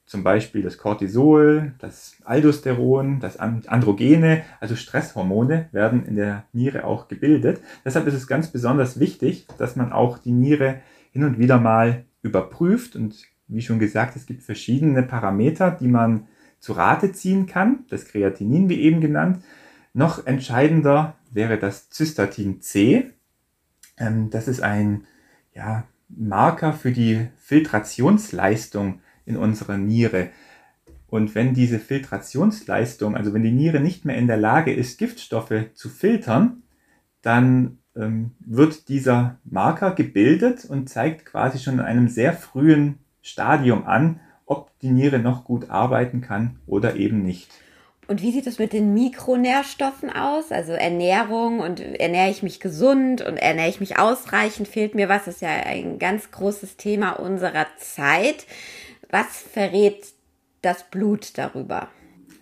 Zum 0.05 0.23
Beispiel 0.23 0.61
das 0.61 0.77
Cortisol, 0.77 1.73
das 1.79 2.15
Aldosteron, 2.23 3.19
das 3.19 3.37
Androgene, 3.37 4.43
also 4.61 4.77
Stresshormone 4.77 5.67
werden 5.73 6.05
in 6.05 6.15
der 6.15 6.45
Niere 6.53 6.85
auch 6.85 7.09
gebildet. 7.09 7.59
Deshalb 7.83 8.07
ist 8.07 8.13
es 8.13 8.27
ganz 8.27 8.47
besonders 8.47 9.01
wichtig, 9.01 9.47
dass 9.57 9.75
man 9.75 9.91
auch 9.91 10.17
die 10.17 10.31
Niere 10.31 10.79
hin 11.11 11.25
und 11.25 11.39
wieder 11.39 11.59
mal 11.59 12.05
überprüft 12.21 12.95
und 12.95 13.21
wie 13.47 13.61
schon 13.61 13.79
gesagt, 13.79 14.15
es 14.15 14.25
gibt 14.25 14.43
verschiedene 14.43 15.03
Parameter, 15.03 15.71
die 15.71 15.87
man 15.87 16.27
zu 16.59 16.73
Rate 16.73 17.11
ziehen 17.11 17.45
kann. 17.45 17.85
Das 17.89 18.05
Kreatinin, 18.05 18.69
wie 18.69 18.81
eben 18.81 19.01
genannt. 19.01 19.43
Noch 19.93 20.25
entscheidender 20.25 21.15
wäre 21.31 21.57
das 21.57 21.89
Cystatin 21.89 22.61
C. 22.61 23.11
Ähm, 23.97 24.29
das 24.29 24.47
ist 24.47 24.61
ein 24.61 25.05
ja, 25.53 25.85
Marker 26.09 26.73
für 26.73 26.91
die 26.91 27.27
Filtrationsleistung 27.37 29.01
in 29.25 29.37
unserer 29.37 29.77
Niere. 29.77 30.29
Und 31.07 31.35
wenn 31.35 31.53
diese 31.53 31.79
Filtrationsleistung, 31.79 33.15
also 33.15 33.33
wenn 33.33 33.43
die 33.43 33.51
Niere 33.51 33.79
nicht 33.79 34.05
mehr 34.05 34.17
in 34.17 34.27
der 34.27 34.37
Lage 34.37 34.73
ist, 34.73 34.99
Giftstoffe 34.99 35.53
zu 35.73 35.89
filtern, 35.89 36.63
dann 37.21 37.79
ähm, 37.95 38.31
wird 38.39 38.89
dieser 38.89 39.39
Marker 39.43 39.91
gebildet 39.91 40.65
und 40.65 40.89
zeigt 40.89 41.25
quasi 41.25 41.59
schon 41.59 41.75
in 41.75 41.79
einem 41.79 42.07
sehr 42.07 42.33
frühen 42.33 42.99
Stadium 43.27 43.85
an, 43.85 44.19
ob 44.45 44.71
die 44.79 44.91
Niere 44.91 45.19
noch 45.19 45.43
gut 45.43 45.69
arbeiten 45.69 46.21
kann 46.21 46.59
oder 46.65 46.95
eben 46.95 47.23
nicht. 47.23 47.49
Und 48.07 48.21
wie 48.21 48.31
sieht 48.31 48.47
es 48.47 48.57
mit 48.57 48.71
den 48.71 48.93
Mikronährstoffen 48.93 50.09
aus? 50.09 50.51
Also 50.51 50.71
Ernährung 50.71 51.59
und 51.59 51.81
ernähre 51.81 52.29
ich 52.29 52.41
mich 52.41 52.61
gesund 52.61 53.21
und 53.21 53.35
ernähre 53.35 53.67
ich 53.67 53.81
mich 53.81 53.99
ausreichend? 53.99 54.69
Fehlt 54.69 54.95
mir 54.95 55.09
was? 55.09 55.25
Das 55.25 55.35
ist 55.35 55.41
ja 55.41 55.49
ein 55.49 55.99
ganz 55.99 56.31
großes 56.31 56.77
Thema 56.77 57.11
unserer 57.11 57.65
Zeit. 57.77 58.45
Was 59.11 59.25
verrät 59.51 60.07
das 60.61 60.89
Blut 60.89 61.37
darüber? 61.37 61.89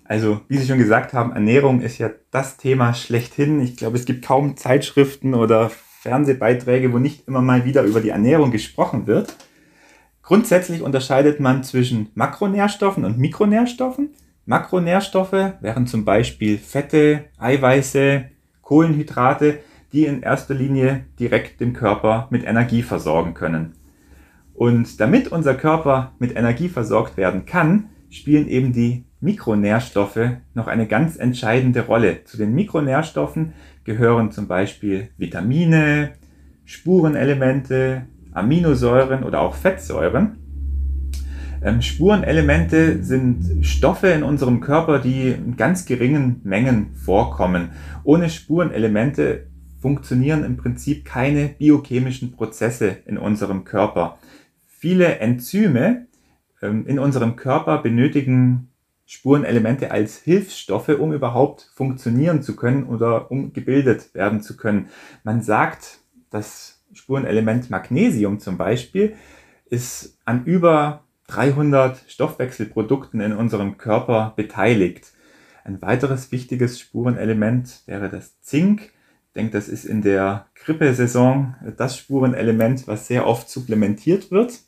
Also, 0.04 0.42
wie 0.48 0.58
Sie 0.58 0.68
schon 0.68 0.78
gesagt 0.78 1.14
haben, 1.14 1.34
Ernährung 1.34 1.82
ist 1.82 1.98
ja 1.98 2.12
das 2.30 2.58
Thema 2.58 2.94
schlechthin. 2.94 3.60
Ich 3.60 3.76
glaube, 3.76 3.98
es 3.98 4.06
gibt 4.06 4.24
kaum 4.24 4.56
Zeitschriften 4.58 5.34
oder 5.34 5.72
Fernsehbeiträge, 6.02 6.94
wo 6.94 7.00
nicht 7.00 7.28
immer 7.28 7.42
mal 7.42 7.66
wieder 7.66 7.82
über 7.82 8.02
die 8.02 8.10
Ernährung 8.10 8.52
gesprochen 8.52 9.08
wird. 9.08 9.36
Grundsätzlich 10.26 10.82
unterscheidet 10.82 11.40
man 11.40 11.64
zwischen 11.64 12.10
Makronährstoffen 12.16 13.06
und 13.06 13.20
Mikronährstoffen. 13.20 14.10
Makronährstoffe 14.48 15.54
wären 15.62 15.86
zum 15.86 16.04
Beispiel 16.04 16.58
Fette, 16.58 17.26
Eiweiße, 17.38 18.26
Kohlenhydrate, 18.64 19.60
die 19.94 20.06
in 20.06 20.24
erster 20.24 20.56
Linie 20.56 21.06
direkt 21.20 21.62
den 21.62 21.74
Körper 21.74 22.28
mit 22.32 22.44
Energie 22.44 22.82
versorgen 22.82 23.36
können. 23.36 23.74
Und 24.56 25.00
damit 25.00 25.28
unser 25.28 25.54
Körper 25.54 26.14
mit 26.18 26.36
Energie 26.36 26.70
versorgt 26.70 27.18
werden 27.18 27.46
kann, 27.46 27.90
spielen 28.10 28.48
eben 28.48 28.74
die 28.74 29.06
Mikronährstoffe 29.20 30.38
noch 30.56 30.66
eine 30.66 30.88
ganz 30.88 31.18
entscheidende 31.18 31.82
Rolle. 31.82 32.24
Zu 32.24 32.38
den 32.38 32.56
Mikronährstoffen 32.56 33.54
gehören 33.84 34.32
zum 34.32 34.48
Beispiel 34.48 35.10
Vitamine, 35.18 36.14
Spurenelemente, 36.64 38.08
Aminosäuren 38.36 39.24
oder 39.24 39.42
auch 39.42 39.56
Fettsäuren. 39.56 40.38
Ähm, 41.64 41.82
Spurenelemente 41.82 43.04
sind 43.04 43.66
Stoffe 43.66 44.10
in 44.10 44.24
unserem 44.24 44.62
Körper, 44.62 45.00
die 45.00 45.30
in 45.30 45.58
ganz 45.58 45.86
geringen 45.86 46.42
Mengen 46.44 46.94
vorkommen. 46.94 47.72
Ohne 48.04 48.30
Spurenelemente 48.30 49.48
funktionieren 49.82 50.44
im 50.44 50.58
Prinzip 50.58 51.06
keine 51.06 51.48
biochemischen 51.48 52.32
Prozesse 52.32 52.98
in 53.06 53.18
unserem 53.18 53.64
Körper. 53.64 54.20
Viele 54.68 55.20
Enzyme 55.20 56.08
ähm, 56.62 56.86
in 56.88 57.00
unserem 57.00 57.36
Körper 57.36 57.80
benötigen 57.80 58.70
Spurenelemente 59.08 59.92
als 59.92 60.18
Hilfsstoffe, 60.18 60.90
um 60.90 61.14
überhaupt 61.14 61.72
funktionieren 61.76 62.42
zu 62.42 62.56
können 62.56 62.86
oder 62.86 63.30
um 63.32 63.54
gebildet 63.54 64.14
werden 64.16 64.42
zu 64.42 64.58
können. 64.58 64.90
Man 65.24 65.42
sagt, 65.42 66.00
dass 66.32 66.75
Spurenelement 66.96 67.70
Magnesium 67.70 68.40
zum 68.40 68.58
Beispiel 68.58 69.16
ist 69.70 70.18
an 70.26 70.46
über 70.46 71.04
300 71.28 72.04
Stoffwechselprodukten 72.08 73.20
in 73.20 73.34
unserem 73.34 73.78
Körper 73.78 74.34
beteiligt. 74.36 75.14
Ein 75.64 75.82
weiteres 75.82 76.32
wichtiges 76.32 76.80
Spurenelement 76.80 77.82
wäre 77.88 78.10
das 78.10 78.40
Zink. 78.42 78.94
Ich 79.28 79.34
denke, 79.34 79.52
das 79.52 79.68
ist 79.68 79.86
in 79.86 80.02
der 80.02 80.48
Grippesaison 80.56 81.56
das 81.78 81.98
Spurenelement, 81.98 82.88
was 82.88 83.08
sehr 83.08 83.28
oft 83.28 83.50
supplementiert 83.50 84.32
wird. 84.32 84.60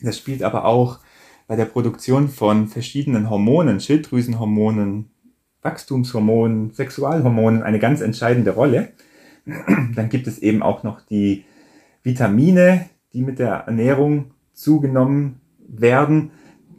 Das 0.00 0.18
spielt 0.18 0.42
aber 0.42 0.64
auch 0.64 1.00
bei 1.46 1.56
der 1.56 1.66
Produktion 1.66 2.28
von 2.28 2.68
verschiedenen 2.68 3.28
Hormonen, 3.28 3.80
Schilddrüsenhormonen, 3.80 5.10
Wachstumshormonen, 5.62 6.72
Sexualhormonen 6.72 7.62
eine 7.62 7.78
ganz 7.78 8.00
entscheidende 8.00 8.52
Rolle. 8.52 8.92
Dann 9.46 10.08
gibt 10.08 10.26
es 10.26 10.38
eben 10.38 10.62
auch 10.62 10.82
noch 10.82 11.00
die 11.02 11.44
Vitamine, 12.02 12.88
die 13.12 13.22
mit 13.22 13.38
der 13.38 13.54
Ernährung 13.66 14.32
zugenommen 14.52 15.40
werden. 15.58 16.30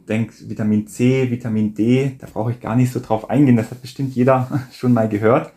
Denkt 0.08 0.48
Vitamin 0.48 0.86
C, 0.86 1.30
Vitamin 1.30 1.74
D, 1.74 2.12
da 2.18 2.28
brauche 2.32 2.52
ich 2.52 2.60
gar 2.60 2.76
nicht 2.76 2.92
so 2.92 3.00
drauf 3.00 3.28
eingehen, 3.28 3.56
das 3.56 3.70
hat 3.70 3.82
bestimmt 3.82 4.14
jeder 4.14 4.66
schon 4.72 4.92
mal 4.92 5.08
gehört. 5.08 5.52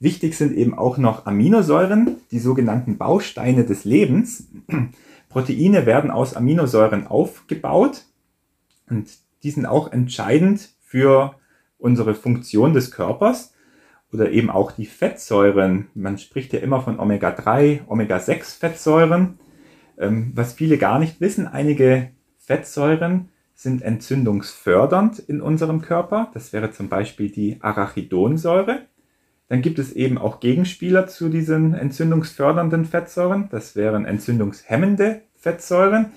Wichtig 0.00 0.34
sind 0.34 0.56
eben 0.56 0.76
auch 0.76 0.98
noch 0.98 1.26
Aminosäuren, 1.26 2.16
die 2.32 2.40
sogenannten 2.40 2.98
Bausteine 2.98 3.64
des 3.64 3.84
Lebens. 3.84 4.48
Proteine 5.28 5.86
werden 5.86 6.10
aus 6.10 6.34
Aminosäuren 6.34 7.06
aufgebaut 7.06 8.04
und 8.90 9.08
die 9.42 9.50
sind 9.50 9.66
auch 9.66 9.92
entscheidend 9.92 10.70
für 10.80 11.34
unsere 11.78 12.14
Funktion 12.14 12.74
des 12.74 12.90
Körpers 12.90 13.51
oder 14.12 14.30
eben 14.30 14.50
auch 14.50 14.72
die 14.72 14.86
Fettsäuren. 14.86 15.88
Man 15.94 16.18
spricht 16.18 16.52
ja 16.52 16.60
immer 16.60 16.82
von 16.82 17.00
Omega-3, 17.00 17.86
Omega-6 17.86 18.58
Fettsäuren. 18.58 19.38
Ähm, 19.98 20.32
was 20.34 20.52
viele 20.52 20.78
gar 20.78 20.98
nicht 20.98 21.20
wissen, 21.20 21.46
einige 21.46 22.10
Fettsäuren 22.38 23.30
sind 23.54 23.82
entzündungsfördernd 23.82 25.18
in 25.18 25.40
unserem 25.40 25.80
Körper. 25.80 26.30
Das 26.34 26.52
wäre 26.52 26.72
zum 26.72 26.88
Beispiel 26.88 27.30
die 27.30 27.58
Arachidonsäure. 27.60 28.80
Dann 29.48 29.62
gibt 29.62 29.78
es 29.78 29.92
eben 29.92 30.18
auch 30.18 30.40
Gegenspieler 30.40 31.06
zu 31.06 31.28
diesen 31.28 31.74
entzündungsfördernden 31.74 32.84
Fettsäuren. 32.84 33.48
Das 33.50 33.76
wären 33.76 34.04
entzündungshemmende 34.04 35.22
Fettsäuren. 35.34 36.12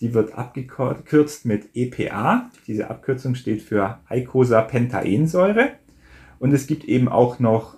Die 0.00 0.14
wird 0.14 0.34
abgekürzt 0.34 1.44
mit 1.44 1.70
EPA. 1.74 2.50
Diese 2.66 2.88
Abkürzung 2.88 3.34
steht 3.34 3.62
für 3.62 3.98
Eicosapentaensäure. 4.08 5.72
Und 6.38 6.52
es 6.52 6.66
gibt 6.66 6.84
eben 6.84 7.08
auch 7.08 7.38
noch 7.38 7.76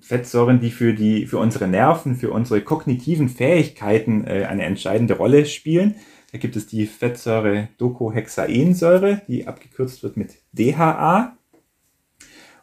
Fettsäuren, 0.00 0.60
die 0.60 0.70
für, 0.70 0.92
die, 0.92 1.26
für 1.26 1.38
unsere 1.38 1.66
Nerven, 1.66 2.16
für 2.16 2.30
unsere 2.30 2.60
kognitiven 2.60 3.28
Fähigkeiten 3.28 4.26
äh, 4.26 4.44
eine 4.48 4.64
entscheidende 4.64 5.16
Rolle 5.16 5.46
spielen. 5.46 5.94
Da 6.32 6.38
gibt 6.38 6.56
es 6.56 6.66
die 6.66 6.86
Fettsäure 6.86 7.68
Docohexaensäure, 7.78 9.22
die 9.28 9.46
abgekürzt 9.46 10.02
wird 10.02 10.16
mit 10.16 10.36
DHA. 10.52 11.36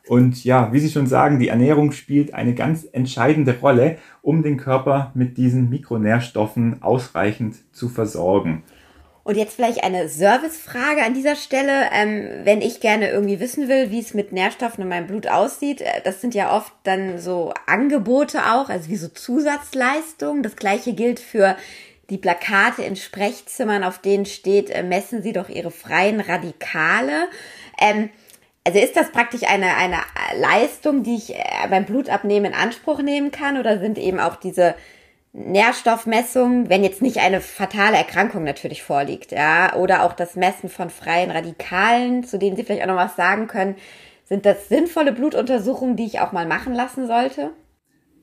Und 0.08 0.43
ja, 0.43 0.71
wie 0.71 0.79
Sie 0.79 0.91
schon 0.91 1.08
sagen, 1.08 1.39
die 1.39 1.47
Ernährung 1.47 1.91
spielt 1.91 2.36
eine 2.36 2.53
ganz 2.53 2.88
entscheidende 2.91 3.58
Rolle, 3.60 3.97
um 4.21 4.43
den 4.43 4.58
Körper 4.58 5.12
mit 5.15 5.38
diesen 5.38 5.69
Mikronährstoffen 5.69 6.84
ausreichend 6.84 7.55
zu 7.71 7.89
versorgen. 7.89 8.63
Und 9.25 9.38
jetzt 9.38 9.55
vielleicht 9.55 9.83
eine 9.83 10.07
Servicefrage 10.07 11.01
an 11.03 11.15
dieser 11.15 11.35
Stelle. 11.35 11.89
Ähm, 11.91 12.41
wenn 12.43 12.61
ich 12.61 12.79
gerne 12.79 13.09
irgendwie 13.09 13.39
wissen 13.39 13.67
will, 13.67 13.89
wie 13.89 13.99
es 13.99 14.13
mit 14.13 14.31
Nährstoffen 14.31 14.83
in 14.83 14.88
meinem 14.88 15.07
Blut 15.07 15.27
aussieht, 15.27 15.81
äh, 15.81 16.01
das 16.03 16.21
sind 16.21 16.35
ja 16.35 16.55
oft 16.55 16.71
dann 16.83 17.17
so 17.17 17.51
Angebote 17.65 18.45
auch, 18.53 18.69
also 18.69 18.88
wie 18.88 18.97
so 18.97 19.07
Zusatzleistungen. 19.07 20.43
Das 20.43 20.55
gleiche 20.55 20.93
gilt 20.93 21.19
für 21.19 21.57
die 22.11 22.19
Plakate 22.19 22.83
in 22.83 22.95
Sprechzimmern, 22.95 23.83
auf 23.83 23.97
denen 23.97 24.27
steht, 24.27 24.69
äh, 24.69 24.83
messen 24.83 25.23
Sie 25.23 25.33
doch 25.33 25.49
Ihre 25.49 25.71
freien 25.71 26.19
Radikale. 26.19 27.27
Ähm, 27.81 28.11
also 28.63 28.77
ist 28.77 28.95
das 28.95 29.11
praktisch 29.11 29.41
eine, 29.41 29.75
eine 29.75 29.97
Leistung, 30.39 31.01
die 31.01 31.15
ich 31.15 31.33
äh, 31.33 31.67
beim 31.71 31.85
Blutabnehmen 31.85 32.53
in 32.53 32.57
Anspruch 32.59 33.01
nehmen 33.01 33.31
kann 33.31 33.57
oder 33.57 33.79
sind 33.79 33.97
eben 33.97 34.19
auch 34.19 34.35
diese 34.35 34.75
Nährstoffmessungen, 35.36 36.69
wenn 36.69 36.84
jetzt 36.84 37.02
nicht 37.02 37.17
eine 37.17 37.41
fatale 37.41 37.98
Erkrankung 37.98 38.45
natürlich 38.45 38.84
vorliegt, 38.84 39.34
ja, 39.34 39.76
oder 39.76 40.04
auch 40.04 40.13
das 40.13 40.36
Messen 40.36 40.69
von 40.69 40.89
freien 40.89 41.30
Radikalen, 41.30 42.24
zu 42.24 42.39
denen 42.39 42.56
Sie 42.56 42.63
vielleicht 42.63 42.84
auch 42.84 42.88
noch 42.88 42.95
was 42.95 43.17
sagen 43.17 43.48
können, 43.48 43.76
sind 44.24 44.45
das 44.45 44.69
sinnvolle 44.69 45.12
Blutuntersuchungen, 45.12 45.98
die 45.98 46.06
ich 46.06 46.21
auch 46.21 46.32
mal 46.32 46.48
machen 46.48 46.74
lassen 46.74 47.06
sollte? 47.06 47.52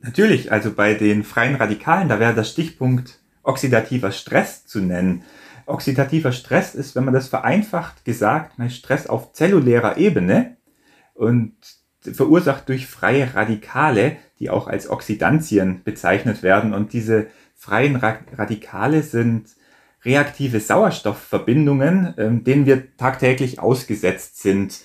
Natürlich, 0.01 0.51
also 0.51 0.73
bei 0.73 0.95
den 0.95 1.23
freien 1.23 1.55
Radikalen, 1.55 2.09
da 2.09 2.19
wäre 2.19 2.33
der 2.33 2.43
Stichpunkt 2.43 3.19
oxidativer 3.43 4.11
Stress 4.11 4.65
zu 4.65 4.79
nennen. 4.79 5.23
Oxidativer 5.65 6.31
Stress 6.31 6.73
ist, 6.73 6.95
wenn 6.95 7.05
man 7.05 7.13
das 7.13 7.27
vereinfacht 7.27 8.05
gesagt, 8.05 8.59
ein 8.59 8.69
Stress 8.69 9.07
auf 9.07 9.33
zellulärer 9.33 9.97
Ebene 9.97 10.57
und 11.13 11.53
verursacht 12.01 12.67
durch 12.67 12.87
freie 12.87 13.33
Radikale, 13.33 14.17
die 14.43 14.49
auch 14.49 14.67
als 14.67 14.89
Oxidantien 14.89 15.83
bezeichnet 15.85 16.43
werden. 16.43 16.73
Und 16.73 16.91
diese 16.91 17.27
freien 17.55 17.95
Radikale 17.95 19.01
sind 19.01 19.47
reaktive 20.03 20.59
Sauerstoffverbindungen, 20.59 22.13
ähm, 22.17 22.43
denen 22.43 22.65
wir 22.65 22.97
tagtäglich 22.97 23.59
ausgesetzt 23.59 24.41
sind. 24.41 24.81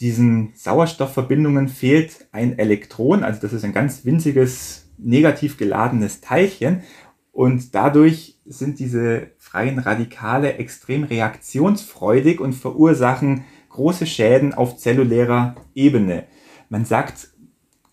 Diesen 0.00 0.52
Sauerstoffverbindungen 0.54 1.68
fehlt 1.68 2.28
ein 2.32 2.58
Elektron, 2.58 3.24
also 3.24 3.42
das 3.42 3.52
ist 3.52 3.64
ein 3.64 3.74
ganz 3.74 4.06
winziges 4.06 4.88
negativ 4.96 5.58
geladenes 5.58 6.22
Teilchen 6.22 6.82
und 7.30 7.74
dadurch 7.74 8.38
sind 8.46 8.78
diese 8.78 9.32
freien 9.36 9.78
Radikale 9.78 10.54
extrem 10.54 11.04
reaktionsfreudig 11.04 12.40
und 12.40 12.54
verursachen 12.54 13.44
große 13.68 14.06
Schäden 14.06 14.54
auf 14.54 14.78
zellulärer 14.78 15.56
Ebene. 15.74 16.24
Man 16.70 16.86
sagt 16.86 17.28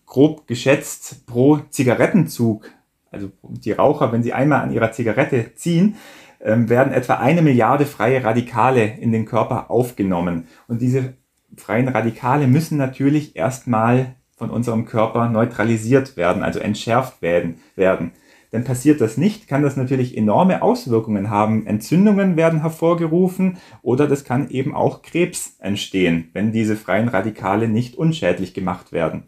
grob 0.06 0.46
geschätzt 0.46 1.26
pro 1.26 1.58
Zigarettenzug, 1.70 2.70
also 3.10 3.30
die 3.42 3.72
Raucher, 3.72 4.12
wenn 4.12 4.22
sie 4.22 4.32
einmal 4.32 4.62
an 4.62 4.72
ihrer 4.72 4.92
Zigarette 4.92 5.54
ziehen, 5.54 5.96
ähm, 6.40 6.68
werden 6.68 6.92
etwa 6.92 7.14
eine 7.14 7.42
Milliarde 7.42 7.86
freie 7.86 8.22
Radikale 8.22 8.84
in 8.84 9.12
den 9.12 9.24
Körper 9.24 9.70
aufgenommen. 9.70 10.48
Und 10.68 10.80
diese 10.80 11.14
freien 11.56 11.88
Radikale 11.88 12.46
müssen 12.46 12.78
natürlich 12.78 13.36
erstmal 13.36 14.14
von 14.36 14.50
unserem 14.50 14.84
Körper 14.84 15.28
neutralisiert 15.28 16.16
werden, 16.16 16.42
also 16.42 16.58
entschärft 16.60 17.22
werden. 17.22 18.12
Denn 18.52 18.64
passiert 18.64 19.00
das 19.00 19.16
nicht, 19.16 19.48
kann 19.48 19.62
das 19.62 19.76
natürlich 19.76 20.16
enorme 20.16 20.62
Auswirkungen 20.62 21.30
haben. 21.30 21.66
Entzündungen 21.66 22.36
werden 22.36 22.60
hervorgerufen 22.60 23.56
oder 23.82 24.06
das 24.06 24.24
kann 24.24 24.50
eben 24.50 24.74
auch 24.74 25.02
Krebs 25.02 25.56
entstehen, 25.58 26.30
wenn 26.32 26.52
diese 26.52 26.76
freien 26.76 27.08
Radikale 27.08 27.68
nicht 27.68 27.96
unschädlich 27.96 28.54
gemacht 28.54 28.92
werden. 28.92 29.24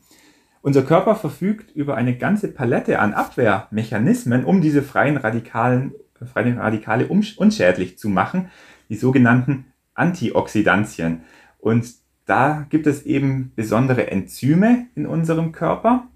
Unser 0.60 0.82
Körper 0.82 1.14
verfügt 1.14 1.70
über 1.74 1.96
eine 1.96 2.16
ganze 2.16 2.48
Palette 2.48 2.98
an 2.98 3.14
Abwehrmechanismen, 3.14 4.44
um 4.44 4.60
diese 4.60 4.82
freien, 4.82 5.16
Radikalen, 5.16 5.92
freien 6.32 6.58
Radikale 6.58 7.06
unschädlich 7.06 7.98
zu 7.98 8.08
machen, 8.08 8.50
die 8.88 8.96
sogenannten 8.96 9.66
Antioxidantien. 9.94 11.22
Und 11.58 11.86
da 12.26 12.66
gibt 12.70 12.86
es 12.86 13.06
eben 13.06 13.52
besondere 13.56 14.10
Enzyme 14.10 14.86
in 14.94 15.06
unserem 15.06 15.52
Körper, 15.52 16.08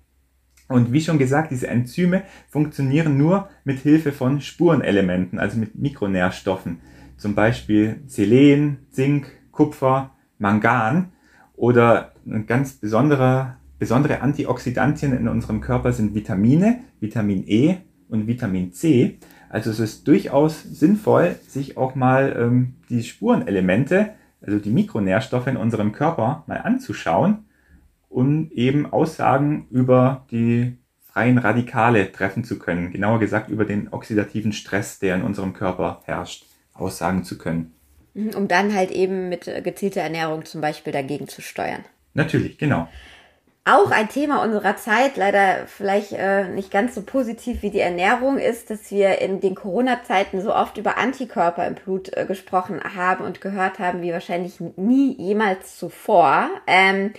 und 0.73 0.91
wie 0.91 1.03
schon 1.03 1.19
gesagt, 1.19 1.51
diese 1.51 1.69
Enzyme 1.69 2.23
funktionieren 2.49 3.19
nur 3.19 3.51
mit 3.63 3.81
Hilfe 3.81 4.11
von 4.11 4.41
Spurenelementen, 4.41 5.39
also 5.39 5.59
mit 5.59 5.75
Mikronährstoffen. 5.75 6.81
Zum 7.19 7.35
Beispiel 7.35 8.01
Selen, 8.07 8.87
Zink, 8.91 9.27
Kupfer, 9.51 10.13
Mangan 10.39 11.13
oder 11.55 12.15
ein 12.27 12.47
ganz 12.47 12.73
besonderer, 12.73 13.59
besondere 13.83 14.21
Antioxidantien 14.21 15.13
in 15.13 15.29
unserem 15.29 15.61
Körper 15.61 15.93
sind 15.93 16.15
Vitamine, 16.15 16.85
Vitamin 17.01 17.45
E 17.49 17.79
und 18.09 18.27
Vitamin 18.29 18.73
C. 18.73 19.19
Also 19.51 19.71
es 19.71 19.81
ist 19.81 20.07
durchaus 20.07 20.63
sinnvoll, 20.63 21.35
sich 21.47 21.77
auch 21.77 21.95
mal 21.95 22.35
ähm, 22.39 22.75
die 22.89 23.03
Spurenelemente, 23.03 24.11
also 24.41 24.59
die 24.59 24.71
Mikronährstoffe 24.71 25.49
in 25.49 25.57
unserem 25.57 25.93
Körper 25.93 26.45
mal 26.47 26.59
anzuschauen 26.59 27.45
um 28.13 28.51
eben 28.53 28.93
Aussagen 28.93 29.67
über 29.71 30.27
die 30.31 30.77
freien 31.03 31.39
Radikale 31.39 32.13
treffen 32.13 32.45
zu 32.45 32.59
können. 32.59 32.93
Genauer 32.93 33.19
gesagt 33.19 33.49
über 33.49 33.65
den 33.65 33.93
oxidativen 33.93 34.53
Stress, 34.53 34.99
der 34.99 35.17
in 35.17 35.23
unserem 35.23 35.55
Körper 35.55 36.03
herrscht, 36.05 36.45
aussagen 36.75 37.25
zu 37.25 37.39
können. 37.39 37.73
Mhm, 38.15 38.31
um 38.37 38.49
dann 38.49 38.75
halt 38.75 38.91
eben 38.91 39.29
mit 39.29 39.51
gezielter 39.65 40.03
Ernährung 40.03 40.45
zum 40.45 40.61
Beispiel 40.61 40.93
dagegen 40.93 41.27
zu 41.27 41.41
steuern. 41.41 41.85
Natürlich, 42.15 42.59
genau. 42.59 42.89
Auch 43.65 43.93
ein 43.93 44.09
Thema 44.09 44.43
unserer 44.43 44.77
Zeit, 44.77 45.17
leider 45.17 45.69
vielleicht 45.69 46.11
äh, 46.13 46.49
nicht 46.49 46.73
ganz 46.73 46.97
so 46.97 47.03
positiv 47.03 47.63
wie 47.63 47.71
die 47.71 47.79
Ernährung, 47.79 48.39
ist, 48.39 48.71
dass 48.71 48.91
wir 48.91 49.21
in 49.21 49.41
den 49.41 49.55
Corona-Zeiten 49.55 50.41
so 50.41 50.53
oft 50.53 50.79
über 50.79 50.99
Antikörper 50.99 51.65
im 51.69 51.77
Blut 51.77 52.17
äh, 52.17 52.25
gesprochen 52.27 52.81
haben 52.97 53.25
und 53.25 53.41
gehört 53.41 53.79
haben, 53.79 54.03
wie 54.03 54.13
wahrscheinlich 54.13 54.59
nie 54.77 55.15
jemals 55.17 55.79
zuvor. 55.79 56.51
Ähm, 56.67 57.13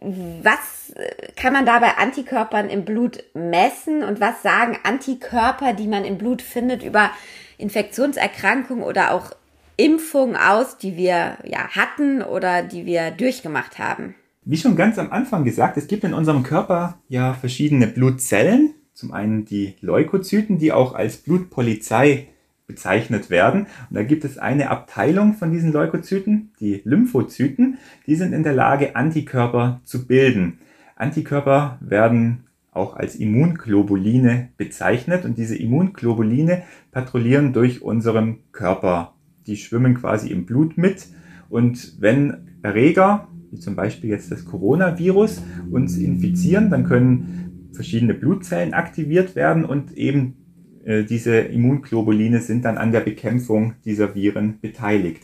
was 0.00 0.94
kann 1.36 1.52
man 1.52 1.66
da 1.66 1.78
bei 1.78 1.96
Antikörpern 1.96 2.70
im 2.70 2.86
Blut 2.86 3.22
messen 3.34 4.02
und 4.02 4.20
was 4.20 4.42
sagen 4.42 4.78
Antikörper, 4.82 5.74
die 5.74 5.88
man 5.88 6.06
im 6.06 6.16
Blut 6.16 6.40
findet, 6.40 6.82
über 6.82 7.10
Infektionserkrankungen 7.58 8.84
oder 8.84 9.12
auch 9.12 9.32
Impfungen 9.76 10.36
aus, 10.36 10.78
die 10.78 10.96
wir 10.96 11.36
ja 11.44 11.68
hatten 11.74 12.22
oder 12.22 12.62
die 12.62 12.86
wir 12.86 13.10
durchgemacht 13.10 13.78
haben? 13.78 14.14
Wie 14.46 14.58
schon 14.58 14.76
ganz 14.76 14.98
am 14.98 15.10
Anfang 15.10 15.44
gesagt, 15.44 15.78
es 15.78 15.86
gibt 15.86 16.04
in 16.04 16.12
unserem 16.12 16.42
Körper 16.42 16.98
ja 17.08 17.32
verschiedene 17.32 17.86
Blutzellen. 17.86 18.74
Zum 18.92 19.12
einen 19.12 19.46
die 19.46 19.74
Leukozyten, 19.80 20.58
die 20.58 20.70
auch 20.70 20.94
als 20.94 21.16
Blutpolizei 21.16 22.28
bezeichnet 22.66 23.30
werden. 23.30 23.62
Und 23.88 23.96
da 23.96 24.02
gibt 24.02 24.22
es 24.22 24.36
eine 24.36 24.68
Abteilung 24.68 25.32
von 25.32 25.50
diesen 25.50 25.72
Leukozyten, 25.72 26.52
die 26.60 26.82
Lymphozyten, 26.84 27.78
die 28.06 28.16
sind 28.16 28.34
in 28.34 28.42
der 28.42 28.52
Lage, 28.52 28.96
Antikörper 28.96 29.80
zu 29.84 30.06
bilden. 30.06 30.58
Antikörper 30.94 31.78
werden 31.80 32.44
auch 32.70 32.96
als 32.96 33.16
Immunglobuline 33.16 34.50
bezeichnet 34.58 35.24
und 35.24 35.38
diese 35.38 35.56
Immunglobuline 35.56 36.64
patrouillieren 36.92 37.54
durch 37.54 37.80
unseren 37.80 38.40
Körper. 38.52 39.14
Die 39.46 39.56
schwimmen 39.56 39.94
quasi 39.94 40.28
im 40.28 40.44
Blut 40.44 40.76
mit 40.76 41.06
und 41.48 41.94
wenn 41.98 42.58
Erreger, 42.62 43.28
wie 43.54 43.60
zum 43.60 43.76
Beispiel 43.76 44.10
jetzt 44.10 44.32
das 44.32 44.44
Coronavirus, 44.44 45.40
uns 45.70 45.96
infizieren, 45.96 46.70
dann 46.70 46.84
können 46.84 47.70
verschiedene 47.72 48.14
Blutzellen 48.14 48.74
aktiviert 48.74 49.36
werden 49.36 49.64
und 49.64 49.96
eben 49.96 50.36
äh, 50.84 51.04
diese 51.04 51.36
Immunglobuline 51.38 52.40
sind 52.40 52.64
dann 52.64 52.78
an 52.78 52.90
der 52.90 53.00
Bekämpfung 53.00 53.74
dieser 53.84 54.14
Viren 54.14 54.60
beteiligt. 54.60 55.22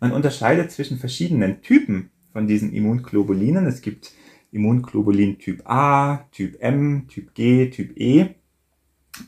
Man 0.00 0.12
unterscheidet 0.12 0.72
zwischen 0.72 0.98
verschiedenen 0.98 1.62
Typen 1.62 2.10
von 2.32 2.46
diesen 2.46 2.72
Immunglobulinen. 2.72 3.66
Es 3.66 3.80
gibt 3.80 4.12
Immunglobulin 4.50 5.38
Typ 5.38 5.62
A, 5.64 6.26
Typ 6.32 6.56
M, 6.60 7.06
Typ 7.08 7.34
G, 7.34 7.70
Typ 7.70 7.96
E. 7.96 8.30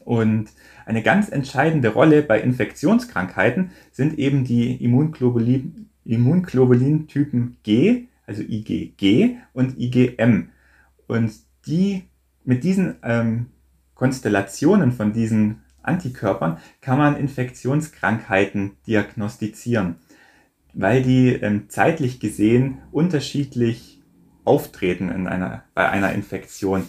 Und 0.05 0.51
eine 0.87 1.03
ganz 1.03 1.29
entscheidende 1.29 1.89
Rolle 1.91 2.23
bei 2.23 2.41
Infektionskrankheiten 2.41 3.71
sind 3.91 4.19
eben 4.19 4.45
die 4.45 4.83
Immunglobulin, 4.85 5.89
Immunglobulin-Typen 6.05 7.57
G, 7.63 8.07
also 8.31 8.43
IgG 8.43 9.38
und 9.53 9.79
IgM. 9.79 10.51
Und 11.09 11.33
die, 11.66 12.05
mit 12.45 12.62
diesen 12.62 12.97
ähm, 13.03 13.47
Konstellationen 13.95 14.93
von 14.93 15.12
diesen 15.12 15.62
Antikörpern 15.83 16.59
kann 16.81 16.99
man 16.99 17.16
Infektionskrankheiten 17.16 18.77
diagnostizieren, 18.87 19.97
weil 20.73 21.03
die 21.03 21.33
ähm, 21.33 21.69
zeitlich 21.69 22.21
gesehen 22.21 22.79
unterschiedlich 22.93 24.01
auftreten 24.45 25.11
in 25.11 25.27
einer, 25.27 25.64
bei 25.75 25.88
einer 25.88 26.12
Infektion. 26.12 26.87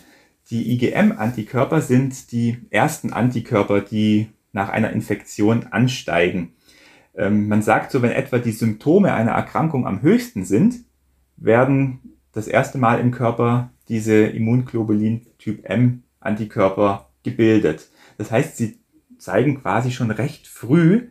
Die 0.51 0.73
IgM-Antikörper 0.73 1.81
sind 1.81 2.31
die 2.31 2.59
ersten 2.69 3.13
Antikörper, 3.13 3.81
die 3.81 4.29
nach 4.51 4.69
einer 4.69 4.91
Infektion 4.91 5.67
ansteigen. 5.71 6.53
Ähm, 7.15 7.47
man 7.47 7.63
sagt 7.63 7.91
so, 7.91 8.03
wenn 8.03 8.11
etwa 8.11 8.37
die 8.37 8.51
Symptome 8.51 9.13
einer 9.13 9.31
Erkrankung 9.31 9.87
am 9.87 10.03
höchsten 10.03 10.45
sind, 10.45 10.85
werden 11.41 11.99
das 12.31 12.47
erste 12.47 12.77
Mal 12.77 12.99
im 12.99 13.11
Körper 13.11 13.71
diese 13.89 14.23
Immunglobulin 14.23 15.27
Typ 15.37 15.65
M 15.65 16.03
Antikörper 16.19 17.09
gebildet. 17.23 17.89
Das 18.17 18.31
heißt, 18.31 18.55
sie 18.55 18.79
zeigen 19.17 19.61
quasi 19.61 19.91
schon 19.91 20.11
recht 20.11 20.47
früh 20.47 21.09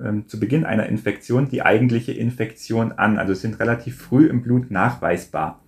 ähm, 0.00 0.28
zu 0.28 0.38
Beginn 0.38 0.64
einer 0.64 0.86
Infektion 0.86 1.48
die 1.48 1.62
eigentliche 1.62 2.12
Infektion 2.12 2.92
an, 2.92 3.18
also 3.18 3.34
sind 3.34 3.58
relativ 3.60 3.98
früh 3.98 4.26
im 4.26 4.42
Blut 4.42 4.70
nachweisbar. 4.70 5.62